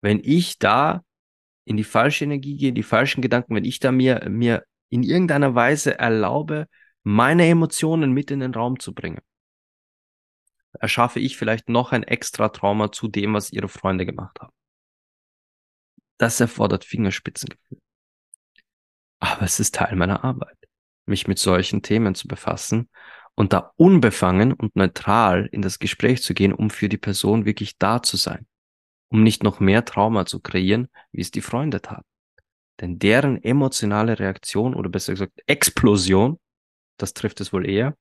[0.00, 1.02] Wenn ich da
[1.64, 5.54] in die falsche Energie gehe, die falschen Gedanken, wenn ich da mir, mir in irgendeiner
[5.54, 6.66] Weise erlaube,
[7.02, 9.20] meine Emotionen mit in den Raum zu bringen,
[10.72, 14.52] erschaffe ich vielleicht noch ein extra Trauma zu dem, was ihre Freunde gemacht haben.
[16.18, 17.80] Das erfordert Fingerspitzengefühl.
[19.20, 20.56] Aber es ist Teil meiner Arbeit,
[21.06, 22.88] mich mit solchen Themen zu befassen
[23.34, 27.78] und da unbefangen und neutral in das Gespräch zu gehen, um für die Person wirklich
[27.78, 28.46] da zu sein
[29.08, 32.04] um nicht noch mehr Trauma zu kreieren, wie es die Freunde taten.
[32.80, 36.38] Denn deren emotionale Reaktion oder besser gesagt Explosion,
[36.96, 37.96] das trifft es wohl eher,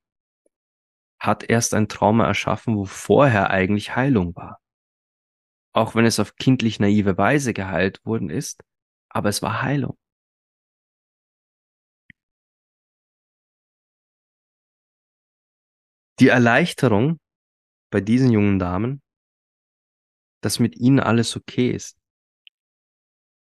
[1.19, 4.59] hat erst ein Trauma erschaffen, wo vorher eigentlich Heilung war.
[5.73, 8.63] Auch wenn es auf kindlich naive Weise geheilt worden ist,
[9.09, 9.97] aber es war Heilung.
[16.19, 17.19] Die Erleichterung
[17.89, 19.01] bei diesen jungen Damen
[20.41, 21.97] dass mit ihnen alles okay ist.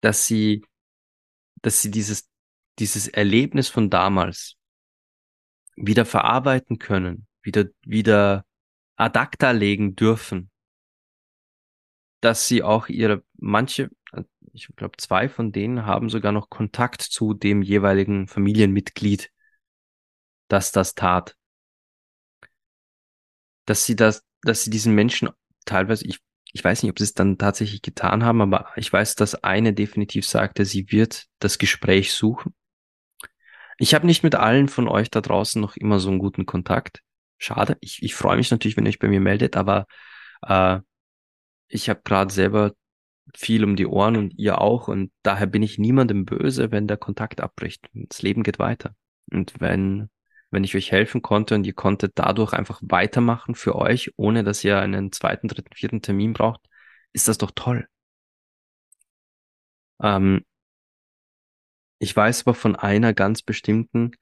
[0.00, 0.64] Dass sie,
[1.60, 2.30] dass sie dieses,
[2.78, 4.56] dieses Erlebnis von damals
[5.76, 8.46] wieder verarbeiten können, wieder, wieder
[8.96, 10.50] ad acta legen dürfen.
[12.20, 13.90] dass sie auch ihre, manche,
[14.54, 19.30] ich glaube zwei von denen haben sogar noch Kontakt zu dem jeweiligen Familienmitglied,
[20.48, 21.36] das das tat.
[23.66, 25.30] Dass sie das, dass sie diesen Menschen
[25.64, 26.20] teilweise, ich,
[26.52, 29.72] ich weiß nicht, ob sie es dann tatsächlich getan haben, aber ich weiß, dass eine
[29.72, 32.54] definitiv sagte, sie wird das Gespräch suchen.
[33.78, 37.00] Ich habe nicht mit allen von euch da draußen noch immer so einen guten Kontakt.
[37.38, 37.76] Schade.
[37.80, 39.86] Ich, ich freue mich natürlich, wenn ihr euch bei mir meldet, aber
[40.42, 40.78] äh,
[41.68, 42.72] ich habe gerade selber
[43.34, 46.98] viel um die Ohren und ihr auch und daher bin ich niemandem böse, wenn der
[46.98, 47.88] Kontakt abbricht.
[47.92, 48.94] Das Leben geht weiter.
[49.32, 50.10] Und wenn,
[50.54, 54.64] wenn ich euch helfen konnte und ihr konntet dadurch einfach weitermachen für euch, ohne dass
[54.64, 56.60] ihr einen zweiten, dritten, vierten Termin braucht,
[57.12, 57.88] ist das doch toll.
[60.00, 60.44] Ähm,
[61.98, 64.12] ich weiß aber von einer ganz bestimmten,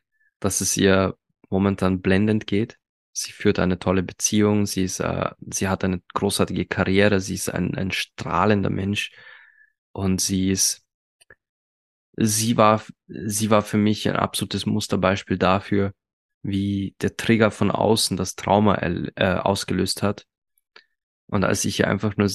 [0.40, 1.16] dass es ihr
[1.50, 2.78] momentan blendend geht.
[3.12, 7.50] Sie führt eine tolle Beziehung, sie ist, äh, sie hat eine großartige Karriere, sie ist
[7.50, 9.12] ein, ein strahlender Mensch
[9.92, 10.86] und sie ist,
[12.16, 15.92] sie war, sie war für mich ein absolutes Musterbeispiel dafür,
[16.42, 20.26] wie der Trigger von außen das Trauma äh, ausgelöst hat.
[21.26, 22.30] Und als ich einfach nur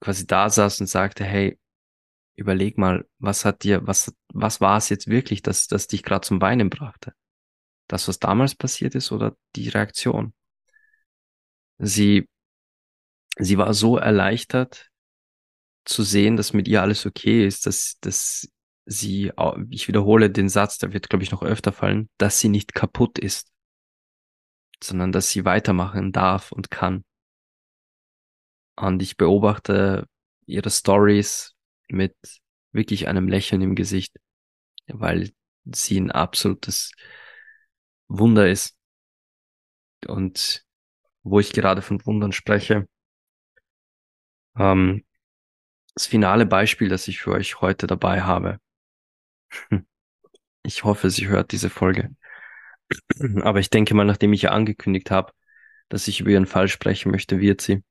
[0.00, 1.58] quasi da saß und sagte, hey,
[2.34, 6.26] überleg mal, was hat dir, was, was war es jetzt wirklich, dass das dich gerade
[6.26, 7.12] zum Weinen brachte?
[7.88, 10.34] Das, was damals passiert ist oder die Reaktion?
[11.78, 12.28] Sie,
[13.38, 14.90] sie war so erleichtert
[15.84, 18.48] zu sehen, dass mit ihr alles okay ist, dass, dass
[18.86, 19.32] sie,
[19.70, 23.18] ich wiederhole den Satz, der wird, glaube ich, noch öfter fallen, dass sie nicht kaputt
[23.18, 23.52] ist,
[24.82, 27.04] sondern dass sie weitermachen darf und kann.
[28.76, 30.06] Und ich beobachte
[30.46, 31.54] ihre Stories
[31.88, 32.14] mit
[32.72, 34.16] wirklich einem Lächeln im Gesicht,
[34.86, 35.32] weil
[35.64, 36.92] sie ein absolutes
[38.08, 38.76] Wunder ist.
[40.06, 40.64] Und
[41.22, 42.86] wo ich gerade von Wundern spreche,
[44.56, 45.04] ähm,
[45.94, 48.60] das finale Beispiel, das ich für euch heute dabei habe.
[50.62, 52.14] Ich hoffe, sie hört diese Folge.
[53.42, 55.32] Aber ich denke mal, nachdem ich ja angekündigt habe,
[55.88, 57.82] dass ich über ihren Fall sprechen möchte, wird sie.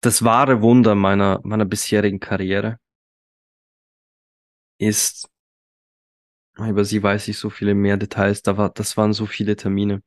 [0.00, 2.78] Das wahre Wunder meiner, meiner bisherigen Karriere
[4.78, 5.28] ist,
[6.58, 10.02] über sie weiß ich so viele mehr Details, da war, das waren so viele Termine.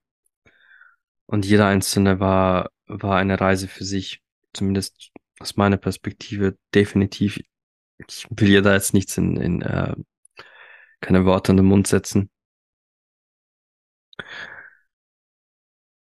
[1.28, 4.22] Und jeder einzelne war, war eine Reise für sich.
[4.54, 7.40] Zumindest aus meiner Perspektive definitiv.
[8.08, 9.96] Ich will ihr da jetzt nichts in, in äh,
[11.02, 12.30] keine Worte in den Mund setzen.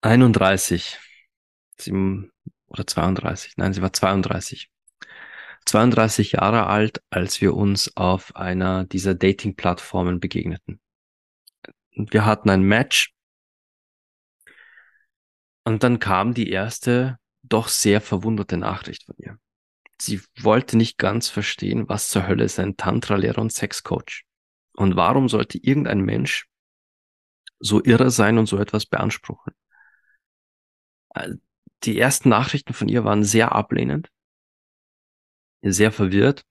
[0.01, 0.97] 31.
[1.79, 1.91] Sie,
[2.67, 3.57] oder 32.
[3.57, 4.69] Nein, sie war 32.
[5.65, 10.79] 32 Jahre alt, als wir uns auf einer dieser Dating-Plattformen begegneten.
[11.91, 13.13] Wir hatten ein Match
[15.65, 19.37] und dann kam die erste, doch sehr verwunderte Nachricht von ihr.
[19.99, 24.25] Sie wollte nicht ganz verstehen, was zur Hölle ist ein Tantra-Lehrer und Sexcoach.
[24.73, 26.47] Und warum sollte irgendein Mensch
[27.59, 29.53] so irre sein und so etwas beanspruchen?
[31.15, 31.33] Äh,
[31.83, 34.11] die ersten Nachrichten von ihr waren sehr ablehnend
[35.61, 36.45] sehr verwirrt,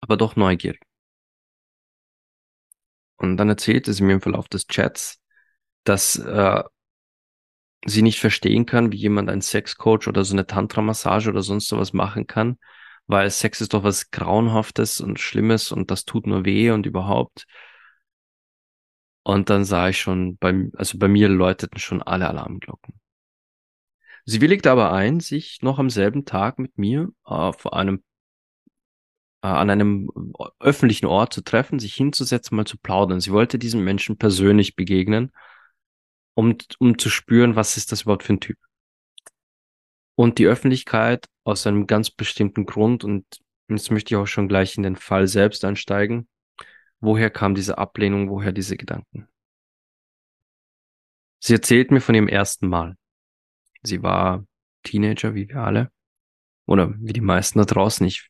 [0.00, 0.80] aber doch neugierig.
[3.16, 5.20] Und dann erzählte sie mir im Verlauf des Chats,
[5.84, 6.62] dass äh,
[7.86, 11.92] sie nicht verstehen kann, wie jemand ein Sexcoach oder so eine Tantra-Massage oder sonst sowas
[11.92, 12.58] machen kann,
[13.06, 17.46] weil Sex ist doch was Grauenhaftes und Schlimmes und das tut nur weh und überhaupt.
[19.22, 22.94] Und dann sah ich schon, bei, also bei mir läuteten schon alle Alarmglocken.
[24.24, 28.02] Sie willigte aber ein, sich noch am selben Tag mit mir äh, vor einem
[29.42, 30.10] äh, an einem
[30.58, 33.20] öffentlichen Ort zu treffen, sich hinzusetzen, mal zu plaudern.
[33.20, 35.32] Sie wollte diesem Menschen persönlich begegnen,
[36.34, 38.58] um, um zu spüren, was ist das überhaupt für ein Typ.
[40.14, 43.24] Und die Öffentlichkeit aus einem ganz bestimmten Grund, und
[43.68, 46.28] jetzt möchte ich auch schon gleich in den Fall selbst einsteigen.
[47.00, 49.28] Woher kam diese Ablehnung, woher diese Gedanken?
[51.38, 52.96] Sie erzählt mir von ihrem ersten Mal.
[53.82, 54.44] Sie war
[54.82, 55.90] Teenager, wie wir alle.
[56.66, 58.06] Oder wie die meisten da draußen.
[58.06, 58.28] Ich,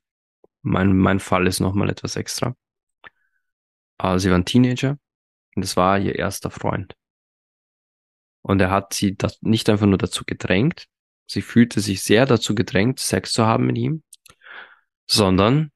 [0.62, 2.54] mein, mein Fall ist nochmal etwas extra.
[3.98, 4.96] Aber sie war ein Teenager
[5.56, 6.94] und es war ihr erster Freund.
[8.42, 10.86] Und er hat sie das nicht einfach nur dazu gedrängt,
[11.26, 14.02] sie fühlte sich sehr dazu gedrängt, Sex zu haben mit ihm,
[15.06, 15.70] sondern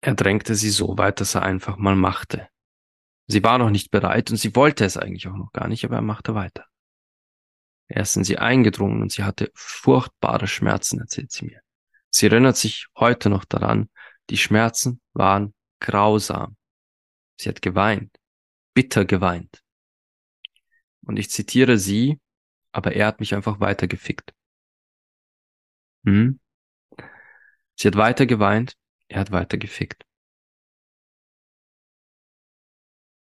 [0.00, 2.48] er drängte sie so weit, dass er einfach mal machte.
[3.26, 5.96] Sie war noch nicht bereit und sie wollte es eigentlich auch noch gar nicht, aber
[5.96, 6.66] er machte weiter.
[7.86, 11.60] Er ist in sie eingedrungen und sie hatte furchtbare Schmerzen, erzählt sie mir.
[12.08, 13.90] Sie erinnert sich heute noch daran,
[14.30, 16.56] die Schmerzen waren grausam.
[17.36, 18.16] Sie hat geweint,
[18.74, 19.62] bitter geweint.
[21.02, 22.20] Und ich zitiere sie,
[22.72, 24.32] aber er hat mich einfach weiter gefickt.
[26.04, 26.40] Hm?
[27.76, 28.76] Sie hat weiter geweint,
[29.08, 30.04] er hat weiter gefickt.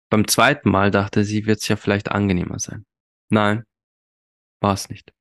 [0.09, 2.85] Beim zweiten Mal dachte sie, wird es ja vielleicht angenehmer sein.
[3.29, 3.63] Nein,
[4.61, 5.13] war es nicht.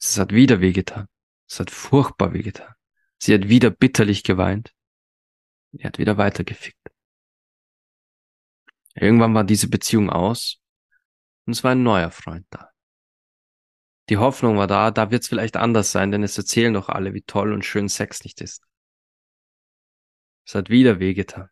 [0.00, 1.08] Es hat wieder wehgetan.
[1.48, 2.74] Es hat furchtbar wehgetan.
[3.18, 4.72] Sie hat wieder bitterlich geweint.
[5.72, 6.90] Er hat wieder weitergefickt.
[8.94, 10.60] Irgendwann war diese Beziehung aus
[11.46, 12.70] und es war ein neuer Freund da.
[14.08, 17.14] Die Hoffnung war da, da wird es vielleicht anders sein, denn es erzählen doch alle,
[17.14, 18.62] wie toll und schön Sex nicht ist.
[20.44, 21.48] Es hat wieder wehgetan.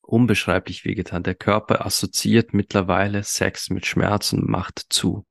[0.00, 1.22] Unbeschreiblich wehgetan.
[1.22, 5.26] Der Körper assoziiert mittlerweile Sex mit Schmerz und Macht zu.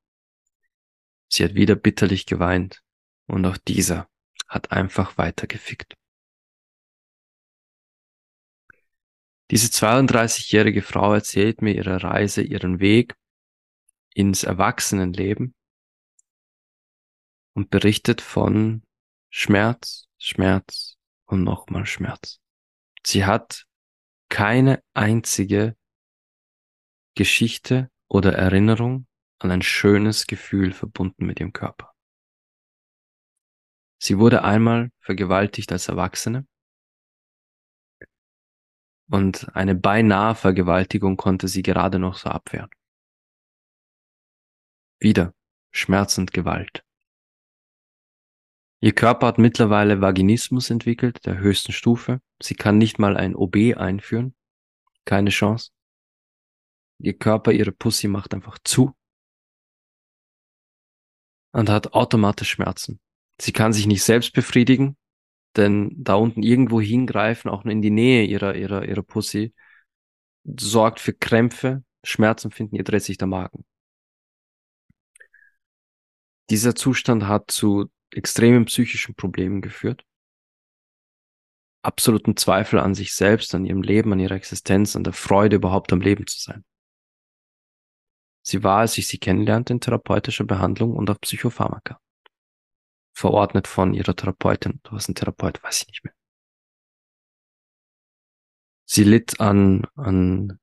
[1.30, 2.84] Sie hat wieder bitterlich geweint
[3.28, 4.08] und auch dieser
[4.48, 5.96] hat einfach weitergefickt.
[9.50, 13.16] Diese 32-jährige Frau erzählt mir ihre Reise, ihren Weg
[14.14, 15.56] ins Erwachsenenleben
[17.56, 18.84] und berichtet von
[19.30, 22.40] Schmerz, Schmerz und nochmal Schmerz.
[23.06, 23.66] Sie hat
[24.30, 25.76] keine einzige
[27.16, 29.08] Geschichte oder Erinnerung
[29.40, 31.94] an ein schönes Gefühl verbunden mit ihrem Körper.
[34.00, 36.48] Sie wurde einmal vergewaltigt als Erwachsene
[39.10, 42.70] und eine beinahe Vergewaltigung konnte sie gerade noch so abwehren.
[45.04, 45.36] Wieder
[45.72, 46.86] Schmerz und Gewalt.
[48.80, 52.22] Ihr Körper hat mittlerweile Vaginismus entwickelt, der höchsten Stufe.
[52.42, 54.34] Sie kann nicht mal ein OB einführen.
[55.04, 55.72] Keine Chance.
[57.00, 58.96] Ihr Körper, ihre Pussy macht einfach zu
[61.52, 63.02] und hat automatisch Schmerzen.
[63.42, 64.96] Sie kann sich nicht selbst befriedigen,
[65.58, 69.54] denn da unten irgendwo hingreifen, auch nur in die Nähe ihrer, ihrer, ihrer Pussy,
[70.46, 73.66] sorgt für Krämpfe, Schmerzen finden, ihr dreht sich der Magen.
[76.50, 80.06] Dieser Zustand hat zu extremen psychischen Problemen geführt,
[81.84, 85.92] absoluten Zweifel an sich selbst, an ihrem Leben, an ihrer Existenz, an der Freude überhaupt
[85.94, 86.64] am Leben zu sein.
[88.42, 92.00] Sie war, als ich sie kennenlernte, in therapeutischer Behandlung und auf Psychopharmaka.
[93.16, 94.80] Verordnet von ihrer Therapeutin.
[94.84, 96.14] Du hast einen Therapeut, weiß ich nicht mehr.
[98.86, 100.60] Sie litt an, an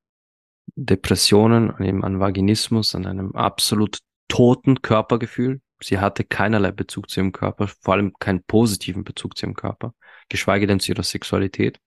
[0.74, 5.60] Depressionen, an, eben an Vaginismus, an einem absolut toten Körpergefühl.
[5.82, 9.94] Sie hatte keinerlei Bezug zu ihrem Körper, vor allem keinen positiven Bezug zu ihrem Körper,
[10.28, 11.80] geschweige denn zu ihrer Sexualität.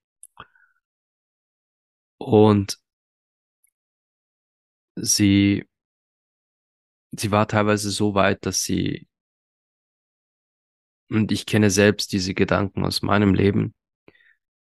[2.18, 2.80] Und
[4.96, 5.66] sie
[7.12, 9.08] sie war teilweise so weit, dass sie,
[11.10, 13.74] und ich kenne selbst diese Gedanken aus meinem Leben,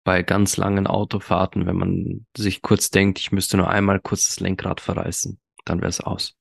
[0.03, 4.39] bei ganz langen Autofahrten, wenn man sich kurz denkt, ich müsste nur einmal kurz das
[4.39, 6.35] Lenkrad verreißen, dann wäre es aus.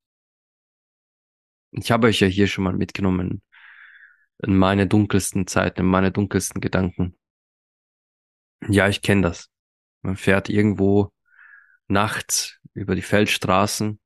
[1.72, 3.42] Ich habe euch ja hier schon mal mitgenommen
[4.38, 7.16] in meine dunkelsten Zeiten, in meine dunkelsten Gedanken.
[8.68, 9.50] Ja, ich kenne das.
[10.02, 11.12] Man fährt irgendwo
[11.88, 13.98] nachts über die Feldstraßen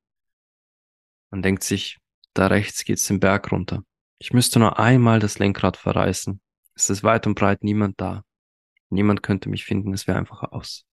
[1.30, 1.98] man denkt sich,
[2.34, 3.84] da rechts geht's den Berg runter.
[4.18, 6.40] Ich müsste nur einmal das Lenkrad verreißen.
[6.74, 8.24] Es ist weit und breit niemand da.
[8.88, 10.86] Niemand könnte mich finden, es wäre einfach aus.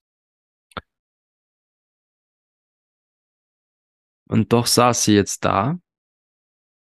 [4.27, 5.79] Und doch saß sie jetzt da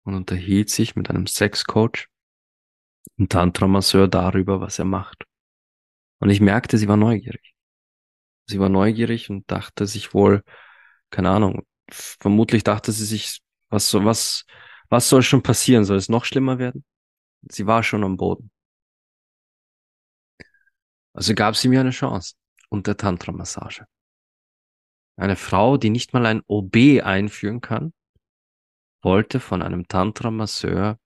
[0.04, 2.08] und unterhielt sich mit einem Sexcoach
[3.18, 5.24] und Tantra-Masseur darüber, was er macht.
[6.20, 7.54] Und ich merkte, sie war neugierig.
[8.46, 10.42] Sie war neugierig und dachte sich wohl,
[11.10, 13.40] keine Ahnung, vermutlich dachte sie sich,
[13.70, 14.44] was was,
[14.88, 15.84] was soll schon passieren?
[15.84, 16.84] Soll es noch schlimmer werden?
[17.50, 18.50] Sie war schon am Boden.
[21.14, 22.34] Also gab sie mir eine Chance
[22.68, 23.86] unter Tantra-Massage.
[25.16, 27.92] Eine Frau, die nicht mal ein OB einführen kann,
[29.04, 30.98] wollte von einem Tantra-Masseur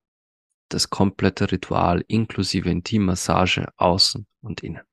[0.71, 4.87] das komplette Ritual inklusive Intimmassage außen und innen.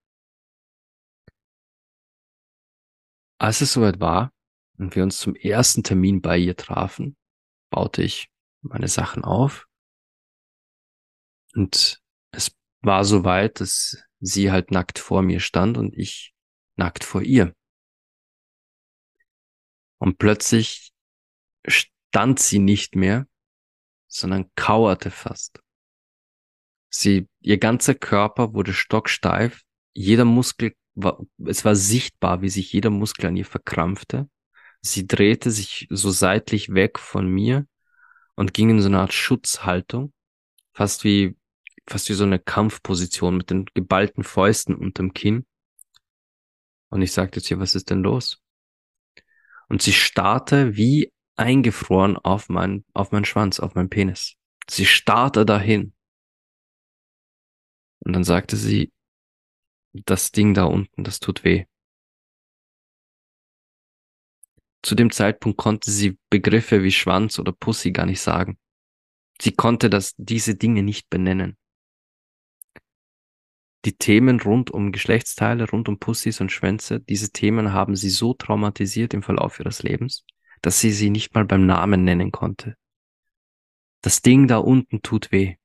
[3.38, 4.32] Als es soweit war,
[4.78, 7.16] und wir uns zum ersten Termin bei ihr trafen,
[7.70, 8.30] baute ich
[8.62, 9.68] meine Sachen auf.
[11.53, 12.01] Und
[12.32, 16.34] es war so weit, dass sie halt nackt vor mir stand und ich
[16.76, 17.56] nackt vor ihr.
[19.97, 20.91] Und plötzlich
[22.16, 23.28] stand sie nicht mehr,
[24.07, 25.59] sondern kauerte fast.
[26.88, 29.63] Sie, ihr ganzer Körper wurde stocksteif,
[29.93, 34.30] jeder Muskel war, es war sichtbar, wie sich jeder Muskel an ihr verkrampfte.
[34.80, 37.68] Sie drehte sich so seitlich weg von mir
[38.36, 40.13] und ging in so eine Art Schutzhaltung,
[40.72, 41.36] fast wie,
[41.86, 45.45] fast wie so eine Kampfposition mit den geballten Fäusten unterm Kinn.
[46.88, 48.41] Und ich sagte zu ihr, was ist denn los?
[49.68, 54.36] Und sie starrte wie eingefroren auf meinen, auf meinen Schwanz, auf meinen Penis.
[54.69, 55.93] Sie starrte dahin.
[57.99, 58.91] Und dann sagte sie,
[59.93, 61.65] das Ding da unten, das tut weh.
[64.83, 68.59] Zu dem Zeitpunkt konnte sie Begriffe wie Schwanz oder Pussy gar nicht sagen.
[69.41, 71.57] Sie konnte das, diese Dinge nicht benennen.
[73.86, 78.33] Die Themen rund um Geschlechtsteile, rund um Pussys und Schwänze, diese Themen haben sie so
[78.33, 80.25] traumatisiert im Verlauf ihres Lebens,
[80.66, 82.76] dass sie sie nicht mal beim Namen nennen konnte.
[84.01, 85.57] Das Ding da unten tut weh.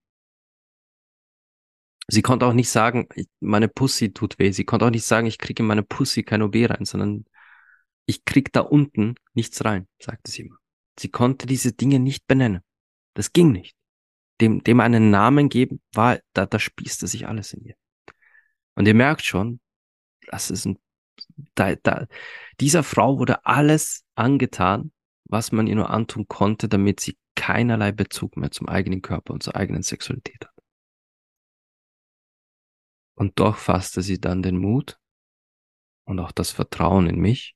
[2.07, 3.09] Sie konnte auch nicht sagen,
[3.41, 4.51] meine Pussy tut weh.
[4.51, 7.25] Sie konnte auch nicht sagen, ich kriege in meine Pussy kein OB rein, sondern
[8.05, 10.59] ich krieg da unten nichts rein, sagte sie immer.
[10.99, 12.61] Sie konnte diese Dinge nicht benennen.
[13.15, 13.75] Das ging nicht.
[14.43, 17.75] Dem, dem einen Namen geben, war, da, da spießte sich alles in ihr.
[18.75, 19.61] Und ihr merkt schon,
[20.27, 20.79] das ist ein,
[21.55, 22.07] da, da,
[22.61, 24.93] dieser Frau wurde alles angetan,
[25.25, 29.43] was man ihr nur antun konnte, damit sie keinerlei Bezug mehr zum eigenen Körper und
[29.43, 30.55] zur eigenen Sexualität hat.
[33.15, 34.99] Und doch fasste sie dann den Mut
[36.05, 37.55] und auch das Vertrauen in mich,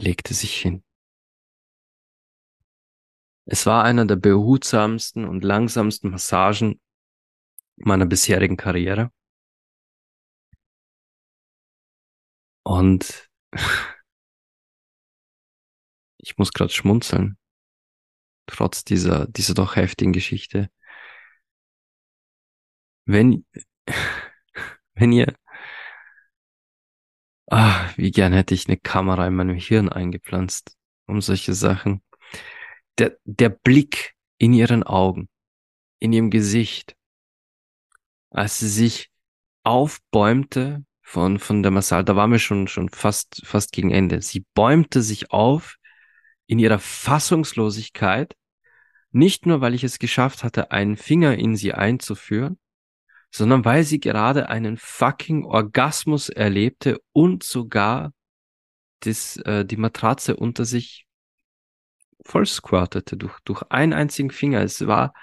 [0.00, 0.84] legte sich hin.
[3.44, 6.80] Es war einer der behutsamsten und langsamsten Massagen
[7.76, 9.10] meiner bisherigen Karriere.
[12.68, 13.30] Und
[16.18, 17.38] ich muss gerade schmunzeln,
[18.44, 20.70] trotz dieser, dieser doch heftigen Geschichte.
[23.06, 23.46] Wenn,
[24.94, 25.34] wenn ihr,
[27.46, 32.02] ah, wie gern hätte ich eine Kamera in meinem Hirn eingepflanzt, um solche Sachen.
[32.98, 35.30] Der, der Blick in ihren Augen,
[36.00, 36.98] in ihrem Gesicht,
[38.28, 39.10] als sie sich
[39.62, 44.20] aufbäumte von, von der Massage, da waren wir schon, schon fast, fast gegen Ende.
[44.20, 45.78] Sie bäumte sich auf
[46.46, 48.36] in ihrer Fassungslosigkeit,
[49.10, 52.58] nicht nur, weil ich es geschafft hatte, einen Finger in sie einzuführen,
[53.30, 58.12] sondern weil sie gerade einen fucking Orgasmus erlebte und sogar
[59.00, 61.06] das, äh, die Matratze unter sich
[62.22, 64.60] voll squirtete durch, durch einen einzigen Finger.
[64.60, 65.14] Es war,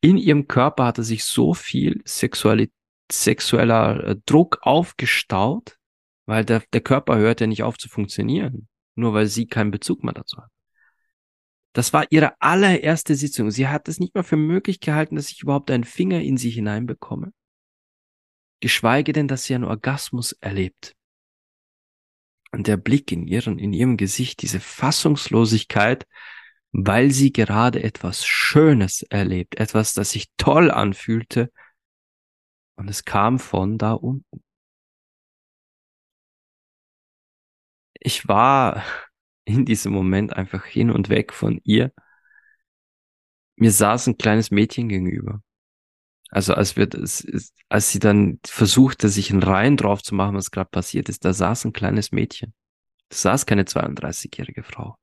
[0.00, 2.72] in ihrem Körper hatte sich so viel Sexualität
[3.10, 5.78] sexueller äh, Druck aufgestaut,
[6.26, 10.04] weil der, der Körper hört ja nicht auf zu funktionieren, nur weil sie keinen Bezug
[10.04, 10.50] mehr dazu hat.
[11.72, 13.50] Das war ihre allererste Sitzung.
[13.50, 16.48] Sie hat es nicht mal für möglich gehalten, dass ich überhaupt einen Finger in sie
[16.48, 17.32] hineinbekomme.
[18.60, 20.94] Geschweige denn, dass sie einen Orgasmus erlebt.
[22.50, 26.06] Und der Blick in ihren, in ihrem Gesicht, diese Fassungslosigkeit,
[26.72, 31.50] weil sie gerade etwas Schönes erlebt, etwas, das sich toll anfühlte,
[32.76, 34.42] und es kam von da unten.
[38.00, 38.82] Ich war
[39.44, 41.92] in diesem Moment einfach hin und weg von ihr.
[43.56, 45.42] Mir saß ein kleines Mädchen gegenüber.
[46.30, 47.26] Also als wir das,
[47.68, 51.32] als sie dann versuchte, sich einen Reihen drauf zu machen, was gerade passiert ist, da
[51.32, 52.52] saß ein kleines Mädchen.
[53.08, 54.96] Da saß keine 32-jährige Frau.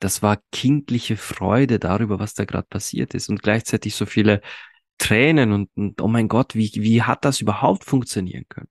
[0.00, 4.40] Das war kindliche Freude darüber, was da gerade passiert ist und gleichzeitig so viele
[5.00, 8.68] Tränen und, und oh mein Gott, wie, wie hat das überhaupt funktionieren können?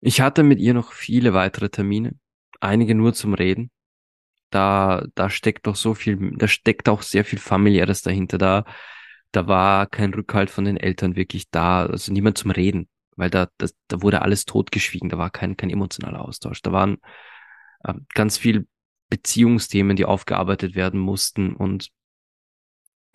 [0.00, 2.18] Ich hatte mit ihr noch viele weitere Termine,
[2.60, 3.70] einige nur zum Reden.
[4.50, 8.38] Da, da steckt doch so viel, da steckt auch sehr viel familiäres dahinter.
[8.38, 8.64] Da,
[9.32, 13.48] da war kein Rückhalt von den Eltern wirklich da, also niemand zum Reden, weil da,
[13.58, 16.62] das, da wurde alles totgeschwiegen, da war kein, kein emotionaler Austausch.
[16.62, 16.98] Da waren
[17.84, 18.66] äh, ganz viel
[19.10, 21.90] Beziehungsthemen, die aufgearbeitet werden mussten und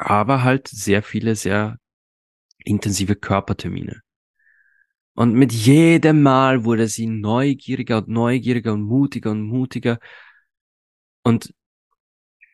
[0.02, 1.78] aber halt sehr viele, sehr
[2.58, 4.02] intensive Körpertermine.
[5.14, 10.00] Und mit jedem Mal wurde sie neugieriger und neugieriger und mutiger und mutiger.
[11.24, 11.54] Und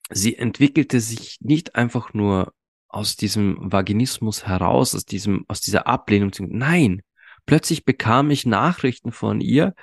[0.10, 2.54] sie entwickelte sich nicht einfach nur
[2.90, 6.32] aus diesem Vaginismus heraus, aus diesem, aus dieser Ablehnung.
[6.40, 7.02] Nein,
[7.46, 9.74] plötzlich bekam ich Nachrichten von ihr,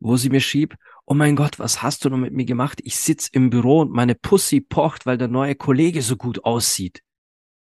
[0.00, 2.80] wo sie mir schrieb, oh mein Gott, was hast du noch mit mir gemacht?
[2.82, 7.02] Ich sitz im Büro und meine Pussy pocht, weil der neue Kollege so gut aussieht.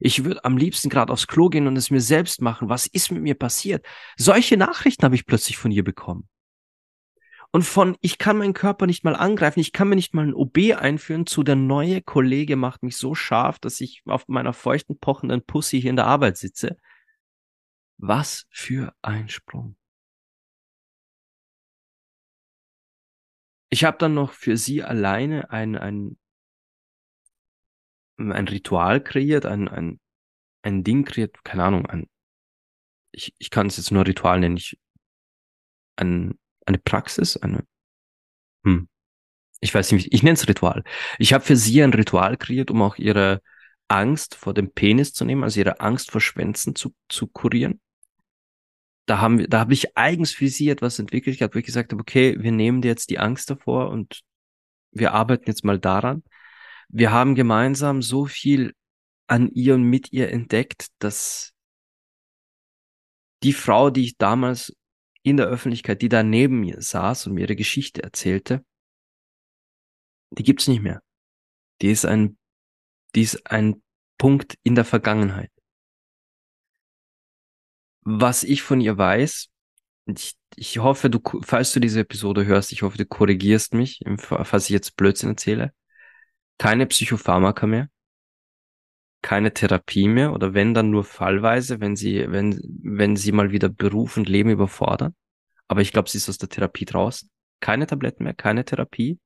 [0.05, 2.69] Ich würde am liebsten gerade aufs Klo gehen und es mir selbst machen.
[2.69, 3.87] Was ist mit mir passiert?
[4.17, 6.29] Solche Nachrichten habe ich plötzlich von ihr bekommen.
[7.53, 10.35] Und von, ich kann meinen Körper nicht mal angreifen, ich kann mir nicht mal ein
[10.35, 14.99] OB einführen, zu der neue Kollege macht mich so scharf, dass ich auf meiner feuchten,
[14.99, 16.79] pochenden Pussy hier in der Arbeit sitze.
[17.99, 19.77] Was für ein Sprung.
[23.71, 26.19] Ich habe dann noch für sie alleine ein, ein
[28.17, 30.01] ein Ritual kreiert, ein, ein,
[30.63, 32.09] ein Ding kreiert, keine Ahnung, ein,
[33.13, 34.79] ich, ich kann es jetzt nur Ritual nennen, ich,
[35.97, 37.65] ein, eine Praxis, eine,
[38.65, 38.89] hm.
[39.61, 40.83] Ich weiß nicht, ich nenne es Ritual.
[41.19, 43.41] Ich habe für sie ein Ritual kreiert, um auch ihre
[43.87, 47.81] Angst vor dem Penis zu nehmen, also ihre Angst vor Schwänzen zu, zu kurieren.
[49.07, 51.93] Da haben wir, da habe ich eigens für sie etwas entwickelt gehabt, wo ich gesagt
[51.93, 54.23] habe, okay, wir nehmen dir jetzt die Angst davor und
[54.91, 56.23] wir arbeiten jetzt mal daran.
[56.93, 58.75] Wir haben gemeinsam so viel
[59.27, 61.55] an ihr und mit ihr entdeckt, dass
[63.43, 64.77] die Frau, die ich damals
[65.23, 68.65] in der Öffentlichkeit, die da neben mir saß und mir ihre Geschichte erzählte,
[70.33, 71.03] die gibt's nicht mehr.
[71.81, 72.37] Die ist ein,
[73.15, 73.83] die ist ein
[74.19, 75.51] Punkt in der Vergangenheit.
[78.03, 79.49] Was ich von ihr weiß,
[80.07, 84.65] ich, ich hoffe, du, falls du diese Episode hörst, ich hoffe, du korrigierst mich, falls
[84.65, 85.73] ich jetzt Blödsinn erzähle.
[86.59, 87.89] Keine Psychopharmaka mehr,
[89.23, 93.69] keine Therapie mehr oder wenn dann nur fallweise, wenn sie, wenn, wenn sie mal wieder
[93.69, 95.15] Beruf und Leben überfordern.
[95.69, 97.31] Aber ich glaube, sie ist aus der Therapie draußen.
[97.61, 99.19] Keine Tabletten mehr, keine Therapie.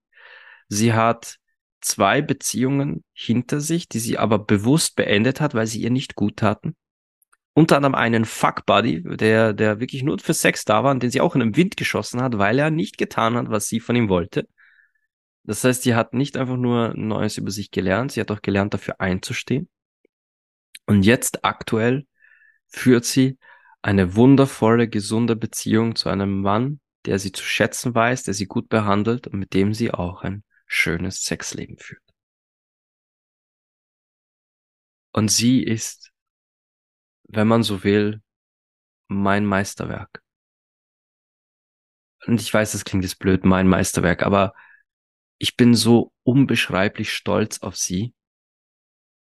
[0.68, 1.38] Sie hat
[1.80, 6.36] zwei Beziehungen hinter sich, die sie aber bewusst beendet hat, weil sie ihr nicht gut
[6.36, 6.76] taten.
[7.54, 11.22] Unter anderem einen Fuckbuddy, der, der wirklich nur für Sex da war und den sie
[11.22, 14.10] auch in den Wind geschossen hat, weil er nicht getan hat, was sie von ihm
[14.10, 14.46] wollte.
[15.46, 18.74] Das heißt, sie hat nicht einfach nur Neues über sich gelernt, sie hat auch gelernt,
[18.74, 19.68] dafür einzustehen.
[20.86, 22.06] Und jetzt aktuell
[22.66, 23.38] führt sie
[23.80, 28.68] eine wundervolle, gesunde Beziehung zu einem Mann, der sie zu schätzen weiß, der sie gut
[28.68, 32.02] behandelt und mit dem sie auch ein schönes Sexleben führt.
[35.12, 36.12] Und sie ist,
[37.28, 38.20] wenn man so will,
[39.06, 40.22] mein Meisterwerk.
[42.26, 44.52] Und ich weiß, das klingt jetzt blöd, mein Meisterwerk, aber
[45.38, 48.14] ich bin so unbeschreiblich stolz auf sie,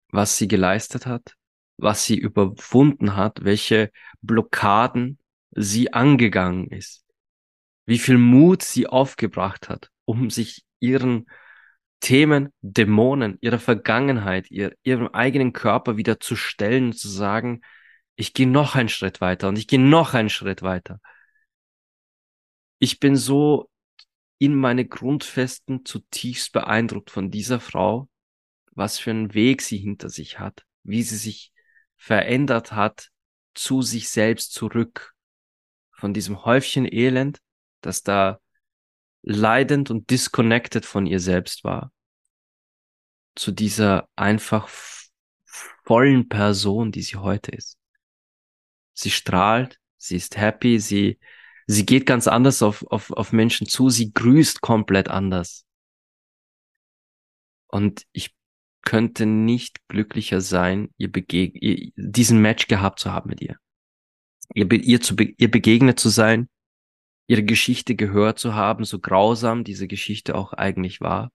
[0.10, 1.36] was sie geleistet hat,
[1.78, 3.91] was sie überwunden hat, welche
[4.22, 5.20] Blockaden
[5.51, 7.06] sie angegangen ist,
[7.86, 11.28] wie viel Mut sie aufgebracht hat, um sich ihren
[11.99, 17.62] Themen, Dämonen, ihrer Vergangenheit, ihr, ihrem eigenen Körper wieder zu stellen und zu sagen,
[18.16, 20.99] ich gehe noch einen Schritt weiter und ich gehe noch einen Schritt weiter.
[22.80, 23.70] Ich bin so
[24.38, 28.10] in meine Grundfesten zutiefst beeindruckt von dieser Frau,
[28.72, 31.52] was für einen Weg sie hinter sich hat, wie sie sich
[31.96, 33.10] verändert hat
[33.54, 35.14] zu sich selbst zurück.
[35.92, 37.40] Von diesem Häufchen Elend,
[37.82, 38.40] das da
[39.22, 41.92] leidend und disconnected von ihr selbst war,
[43.36, 44.68] zu dieser einfach
[45.84, 47.78] vollen Person, die sie heute ist.
[48.94, 51.20] Sie strahlt, sie ist happy, sie,
[51.68, 55.66] sie geht ganz anders auf, auf, auf Menschen zu, sie grüßt komplett anders.
[57.68, 58.36] Und ich
[58.84, 63.57] könnte nicht glücklicher sein, ihr, begeg ihr diesen Match gehabt zu haben mit ihr.
[64.53, 66.49] Ihr, ihr, zu ihr begegnet zu sein,
[67.28, 71.32] ihre Geschichte gehört zu haben, so grausam diese Geschichte auch eigentlich war.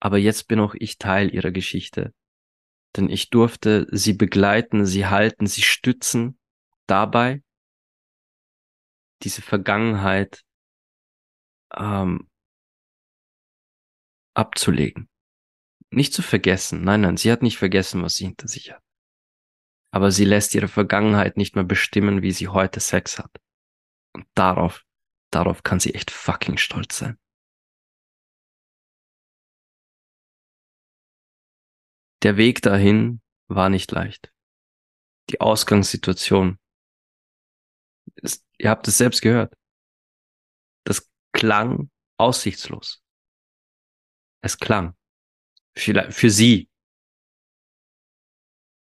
[0.00, 2.12] Aber jetzt bin auch ich Teil ihrer Geschichte.
[2.96, 6.38] Denn ich durfte sie begleiten, sie halten, sie stützen
[6.86, 7.42] dabei,
[9.22, 10.44] diese Vergangenheit
[11.74, 12.28] ähm,
[14.34, 15.08] abzulegen.
[15.90, 16.82] Nicht zu vergessen.
[16.82, 18.82] Nein, nein, sie hat nicht vergessen, was sie hinter sich hat.
[19.92, 23.30] Aber sie lässt ihre Vergangenheit nicht mehr bestimmen, wie sie heute Sex hat.
[24.12, 24.84] Und darauf,
[25.30, 27.18] darauf kann sie echt fucking stolz sein.
[32.22, 34.32] Der Weg dahin war nicht leicht.
[35.30, 36.58] Die Ausgangssituation.
[38.58, 39.54] Ihr habt es selbst gehört.
[40.84, 43.02] Das klang aussichtslos.
[44.42, 44.94] Es klang
[45.76, 46.68] für, für sie.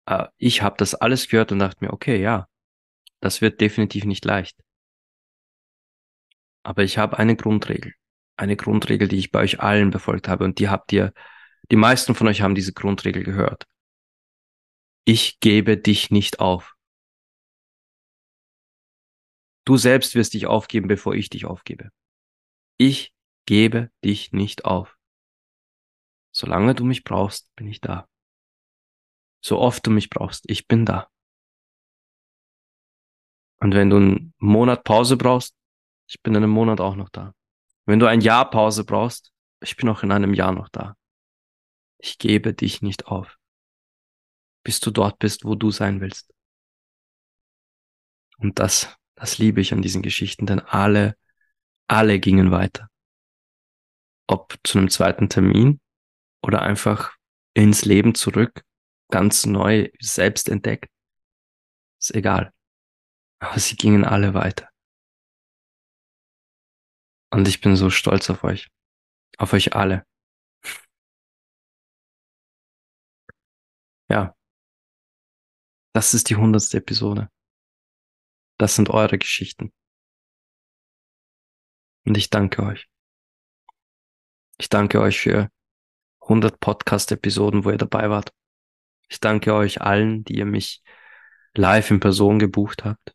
[0.06, 2.48] Äh, ich habe das alles gehört und dachte mir, okay, ja,
[3.22, 4.58] das wird definitiv nicht leicht.
[6.64, 7.94] Aber ich habe eine Grundregel.
[8.38, 11.14] Eine Grundregel, die ich bei euch allen befolgt habe und die habt ihr,
[11.72, 13.66] die meisten von euch haben diese Grundregel gehört.
[15.06, 16.73] Ich gebe dich nicht auf.
[19.66, 21.90] Du selbst wirst dich aufgeben, bevor ich dich aufgebe.
[22.78, 23.14] Ich
[23.46, 24.98] gebe dich nicht auf.
[26.32, 28.08] Solange du mich brauchst, bin ich da.
[29.42, 31.10] So oft du mich brauchst, ich bin da.
[33.60, 35.56] Und wenn du einen Monat Pause brauchst,
[36.08, 37.34] ich bin in einem Monat auch noch da.
[37.86, 40.98] Wenn du ein Jahr Pause brauchst, ich bin auch in einem Jahr noch da.
[41.98, 43.38] Ich gebe dich nicht auf,
[44.64, 46.34] bis du dort bist, wo du sein willst.
[48.38, 51.16] Und das, das liebe ich an diesen Geschichten, denn alle,
[51.88, 52.90] alle gingen weiter.
[54.28, 55.80] Ob zu einem zweiten Termin
[56.42, 57.16] oder einfach
[57.54, 58.66] ins Leben zurück,
[59.10, 60.92] ganz neu selbst entdeckt.
[62.02, 62.52] Ist egal.
[63.40, 64.68] Aber sie gingen alle weiter.
[67.32, 68.68] Und ich bin so stolz auf euch.
[69.38, 70.06] Auf euch alle.
[74.10, 74.36] Ja.
[75.94, 77.30] Das ist die hundertste Episode.
[78.64, 79.74] Das sind eure Geschichten.
[82.06, 82.88] Und ich danke euch.
[84.58, 85.50] Ich danke euch für
[86.22, 88.32] 100 Podcast-Episoden, wo ihr dabei wart.
[89.10, 90.82] Ich danke euch allen, die ihr mich
[91.54, 93.14] live in Person gebucht habt.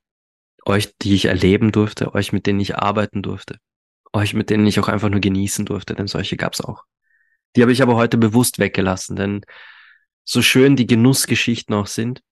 [0.66, 3.56] Euch, die ich erleben durfte, euch, mit denen ich arbeiten durfte.
[4.12, 6.84] Euch, mit denen ich auch einfach nur genießen durfte, denn solche gab's auch.
[7.56, 9.46] Die habe ich aber heute bewusst weggelassen, denn
[10.24, 12.22] so schön die Genussgeschichten auch sind,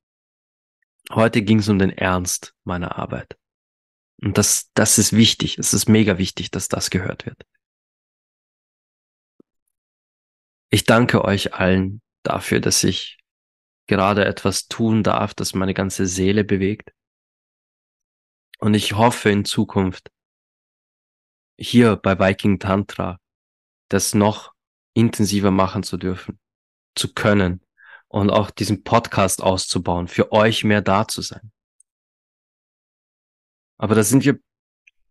[1.12, 3.36] heute ging es um den Ernst meiner Arbeit.
[4.22, 5.58] Und das, das ist wichtig.
[5.58, 7.42] Es ist mega wichtig, dass das gehört wird.
[10.70, 13.18] Ich danke euch allen dafür, dass ich
[13.86, 16.92] gerade etwas tun darf, das meine ganze Seele bewegt.
[18.58, 20.10] Und ich hoffe in Zukunft
[21.58, 23.20] hier bei Viking Tantra
[23.88, 24.52] das noch
[24.94, 26.40] intensiver machen zu dürfen,
[26.94, 27.65] zu können
[28.08, 31.52] und auch diesen Podcast auszubauen, für euch mehr da zu sein.
[33.78, 34.38] Aber da sind wir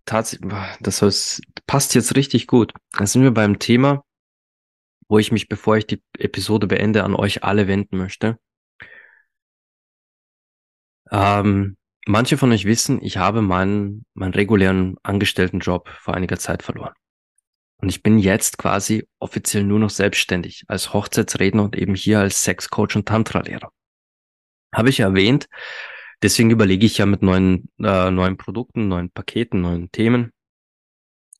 [0.06, 2.74] tatsächlich, das heißt, passt jetzt richtig gut.
[2.98, 4.04] Da sind wir beim Thema,
[5.08, 8.40] wo ich mich, bevor ich die Episode beende, an euch alle wenden möchte.
[11.12, 11.78] Ähm,
[12.08, 16.94] manche von euch wissen, ich habe meinen, meinen regulären Angestelltenjob vor einiger Zeit verloren.
[17.78, 22.44] Und ich bin jetzt quasi offiziell nur noch selbstständig als Hochzeitsredner und eben hier als
[22.44, 23.72] Sexcoach und Tantra-Lehrer.
[24.74, 25.48] Habe ich erwähnt.
[26.22, 30.32] Deswegen überlege ich ja mit neuen, äh, neuen Produkten, neuen Paketen, neuen Themen.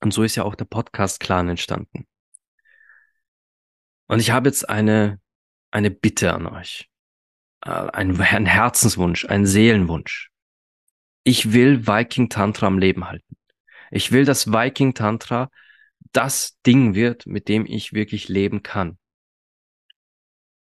[0.02, 2.06] Und so ist ja auch der Podcast-Clan entstanden.
[4.08, 5.20] Und ich habe jetzt eine,
[5.72, 6.90] eine Bitte an euch.
[7.62, 10.30] Äh, ein, ein Herzenswunsch, ein Seelenwunsch.
[11.24, 13.36] Ich will Viking Tantra am Leben halten.
[13.90, 15.50] Ich will, dass Viking Tantra
[16.16, 18.98] das Ding wird, mit dem ich wirklich leben kann.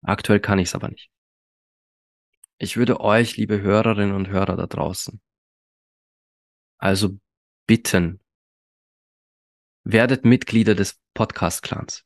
[0.03, 1.09] Aktuell kann ich es aber nicht.
[2.57, 5.19] Ich würde euch, liebe Hörerinnen und Hörer da draußen,
[6.77, 7.17] also
[7.65, 8.19] bitten,
[9.83, 12.03] werdet Mitglieder des Podcast-Clans.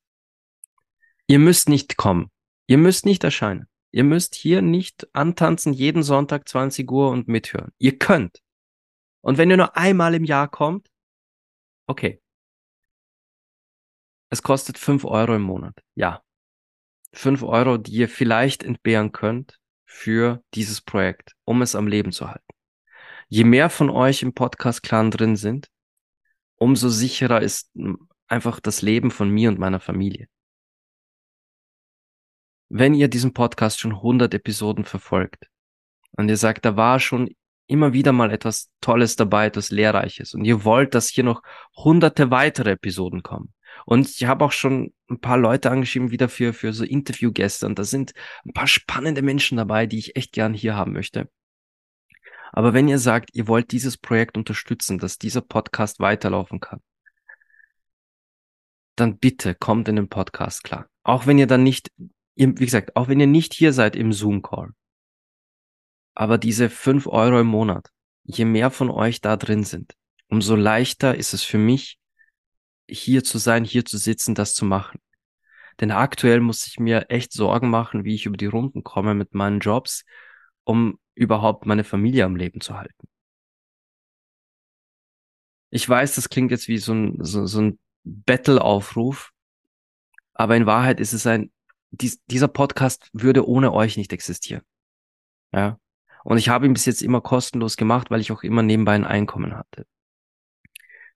[1.28, 2.32] Ihr müsst nicht kommen.
[2.68, 3.68] Ihr müsst nicht erscheinen.
[3.92, 7.72] Ihr müsst hier nicht antanzen jeden Sonntag 20 Uhr und mithören.
[7.78, 8.42] Ihr könnt.
[9.22, 10.90] Und wenn ihr nur einmal im Jahr kommt,
[11.88, 12.22] okay.
[14.30, 15.78] Es kostet fünf Euro im Monat.
[15.96, 16.22] Ja.
[17.14, 22.28] Fünf Euro, die ihr vielleicht entbehren könnt für dieses Projekt, um es am Leben zu
[22.28, 22.44] halten.
[23.28, 25.70] Je mehr von euch im Podcast-Clan drin sind,
[26.58, 27.72] umso sicherer ist
[28.28, 30.28] einfach das Leben von mir und meiner Familie.
[32.70, 35.50] Wenn ihr diesen Podcast schon 100 Episoden verfolgt
[36.12, 37.30] und ihr sagt, da war schon
[37.68, 41.42] immer wieder mal etwas Tolles dabei, etwas Lehrreiches und ihr wollt, dass hier noch
[41.76, 43.55] hunderte weitere Episoden kommen.
[43.86, 47.78] Und ich habe auch schon ein paar Leute angeschrieben, wieder für, für so Interviewgäste und
[47.80, 48.14] da sind
[48.46, 51.30] ein paar spannende Menschen dabei, die ich echt gern hier haben möchte.
[52.52, 56.82] Aber wenn ihr sagt, ihr wollt dieses Projekt unterstützen, dass dieser Podcast weiterlaufen kann,
[58.96, 60.88] dann bitte kommt in den Podcast klar.
[61.04, 61.92] Auch wenn ihr dann nicht
[62.36, 64.72] wie gesagt, auch wenn ihr nicht hier seid im Zoom-Call,
[66.14, 67.90] aber diese fünf Euro im Monat,
[68.24, 69.94] je mehr von euch da drin sind,
[70.28, 71.98] umso leichter ist es für mich,
[72.90, 75.00] hier zu sein, hier zu sitzen, das zu machen.
[75.80, 79.34] Denn aktuell muss ich mir echt Sorgen machen, wie ich über die Runden komme mit
[79.34, 80.06] meinen Jobs,
[80.64, 83.08] um überhaupt meine Familie am Leben zu halten.
[85.70, 89.32] Ich weiß, das klingt jetzt wie so ein, so, so ein Battle-Aufruf,
[90.34, 91.52] aber in Wahrheit ist es ein
[92.02, 94.64] dies, dieser Podcast würde ohne euch nicht existieren.
[95.52, 95.80] Ja.
[96.24, 99.06] Und ich habe ihn bis jetzt immer kostenlos gemacht, weil ich auch immer nebenbei ein
[99.06, 99.86] Einkommen hatte.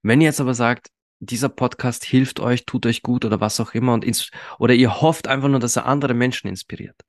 [0.01, 0.89] Wenn ihr jetzt aber sagt,
[1.19, 5.01] dieser Podcast hilft euch, tut euch gut oder was auch immer und ins oder ihr
[5.01, 7.01] hofft einfach nur, dass er andere Menschen inspiriert.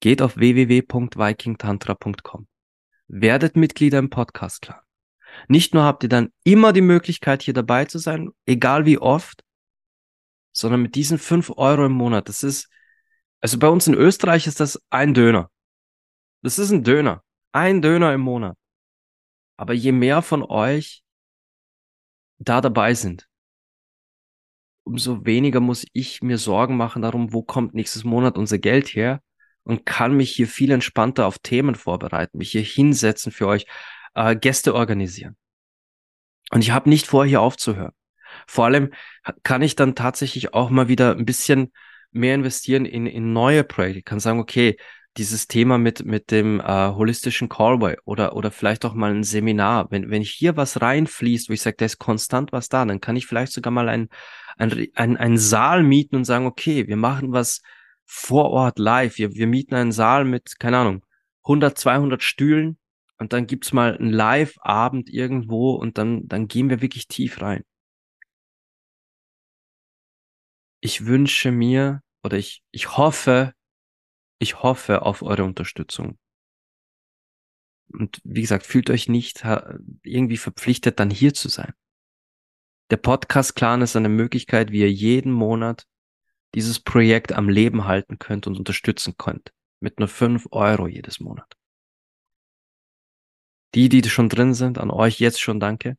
[0.00, 2.46] Geht auf www.vikingtantra.com.
[3.08, 4.84] Werdet Mitglieder im Podcast klar.
[5.48, 9.42] Nicht nur habt ihr dann immer die Möglichkeit, hier dabei zu sein, egal wie oft,
[10.52, 12.28] sondern mit diesen fünf Euro im Monat.
[12.28, 12.68] Das ist,
[13.40, 15.50] also bei uns in Österreich ist das ein Döner.
[16.42, 17.22] Das ist ein Döner.
[17.52, 18.56] Ein Döner im Monat.
[19.56, 21.02] Aber je mehr von euch
[22.38, 23.28] da dabei sind,
[24.84, 29.20] umso weniger muss ich mir Sorgen machen darum, wo kommt nächstes Monat unser Geld her
[29.62, 33.66] und kann mich hier viel entspannter auf Themen vorbereiten, mich hier hinsetzen für euch,
[34.14, 35.36] äh, Gäste organisieren.
[36.50, 37.92] Und ich habe nicht vor, hier aufzuhören.
[38.46, 38.92] Vor allem
[39.42, 41.72] kann ich dann tatsächlich auch mal wieder ein bisschen
[42.10, 43.98] mehr investieren in, in neue Projekte.
[43.98, 44.78] Ich kann sagen, okay,
[45.16, 49.90] dieses Thema mit, mit dem äh, holistischen Callboy oder, oder vielleicht auch mal ein Seminar.
[49.90, 53.16] Wenn, wenn hier was reinfließt, wo ich sage, da ist konstant was da, dann kann
[53.16, 54.08] ich vielleicht sogar mal ein,
[54.56, 57.62] ein, ein, einen Saal mieten und sagen, okay, wir machen was
[58.04, 59.18] vor Ort live.
[59.18, 61.04] Wir, wir mieten einen Saal mit, keine Ahnung,
[61.44, 62.78] 100, 200 Stühlen
[63.18, 67.64] und dann gibt's mal einen Live-Abend irgendwo und dann, dann gehen wir wirklich tief rein.
[70.80, 73.52] Ich wünsche mir oder ich, ich hoffe,
[74.38, 76.18] ich hoffe auf eure Unterstützung.
[77.90, 79.44] Und wie gesagt, fühlt euch nicht
[80.02, 81.72] irgendwie verpflichtet, dann hier zu sein.
[82.90, 85.86] Der Podcast-Clan ist eine Möglichkeit, wie ihr jeden Monat
[86.54, 89.52] dieses Projekt am Leben halten könnt und unterstützen könnt.
[89.80, 91.54] Mit nur fünf Euro jedes Monat.
[93.74, 95.96] Die, die schon drin sind, an euch jetzt schon danke.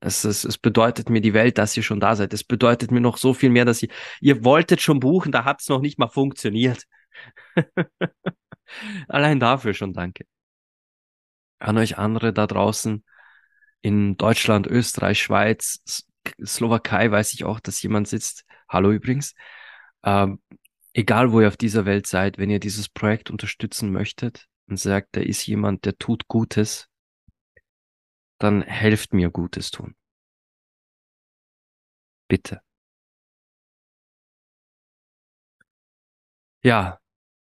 [0.00, 2.32] Es, es, es bedeutet mir die Welt, dass ihr schon da seid.
[2.32, 3.88] Es bedeutet mir noch so viel mehr, dass ihr,
[4.20, 6.84] ihr wolltet schon buchen, da hat es noch nicht mal funktioniert.
[9.08, 10.24] Allein dafür schon danke.
[11.58, 13.04] An euch andere da draußen
[13.82, 16.04] in Deutschland, Österreich, Schweiz,
[16.44, 18.44] Slowakei weiß ich auch, dass jemand sitzt.
[18.68, 19.34] Hallo übrigens.
[20.04, 20.40] Ähm,
[20.92, 25.16] egal wo ihr auf dieser Welt seid, wenn ihr dieses Projekt unterstützen möchtet und sagt,
[25.16, 26.88] da ist jemand, der tut Gutes,
[28.38, 29.94] dann helft mir Gutes tun.
[32.28, 32.60] Bitte.
[36.62, 37.00] Ja,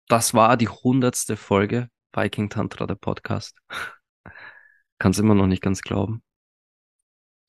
[0.08, 3.56] das war die hundertste Folge Viking Tantra, der Podcast.
[4.98, 6.22] Kann es immer noch nicht ganz glauben.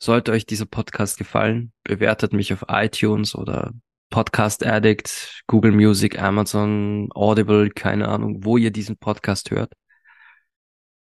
[0.01, 3.73] Sollte euch dieser Podcast gefallen, bewertet mich auf iTunes oder
[4.09, 9.73] Podcast Addict, Google Music, Amazon, Audible, keine Ahnung, wo ihr diesen Podcast hört.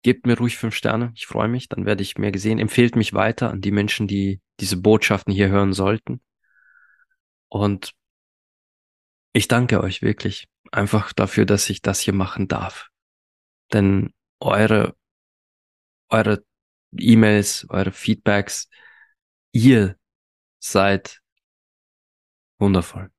[0.03, 2.59] Gebt mir ruhig fünf Sterne, ich freue mich, dann werde ich mehr gesehen.
[2.59, 6.21] Empfehlt mich weiter an die Menschen, die diese Botschaften hier hören sollten.
[7.49, 7.91] Und
[9.33, 12.89] ich danke euch wirklich einfach dafür, dass ich das hier machen darf.
[13.73, 14.95] Denn eure,
[16.09, 16.43] eure
[16.97, 18.69] E-Mails, eure Feedbacks,
[19.53, 19.97] ihr
[20.59, 21.21] seid
[22.59, 23.11] wundervoll.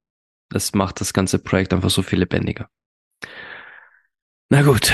[0.50, 2.68] Das macht das ganze Projekt einfach so viel lebendiger.
[4.50, 4.92] Na gut,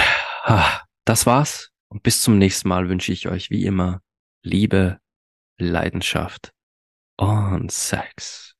[1.04, 1.70] das war's.
[1.88, 4.02] Und bis zum nächsten Mal wünsche ich euch wie immer
[4.42, 5.00] Liebe,
[5.58, 6.52] Leidenschaft
[7.16, 8.57] und Sex.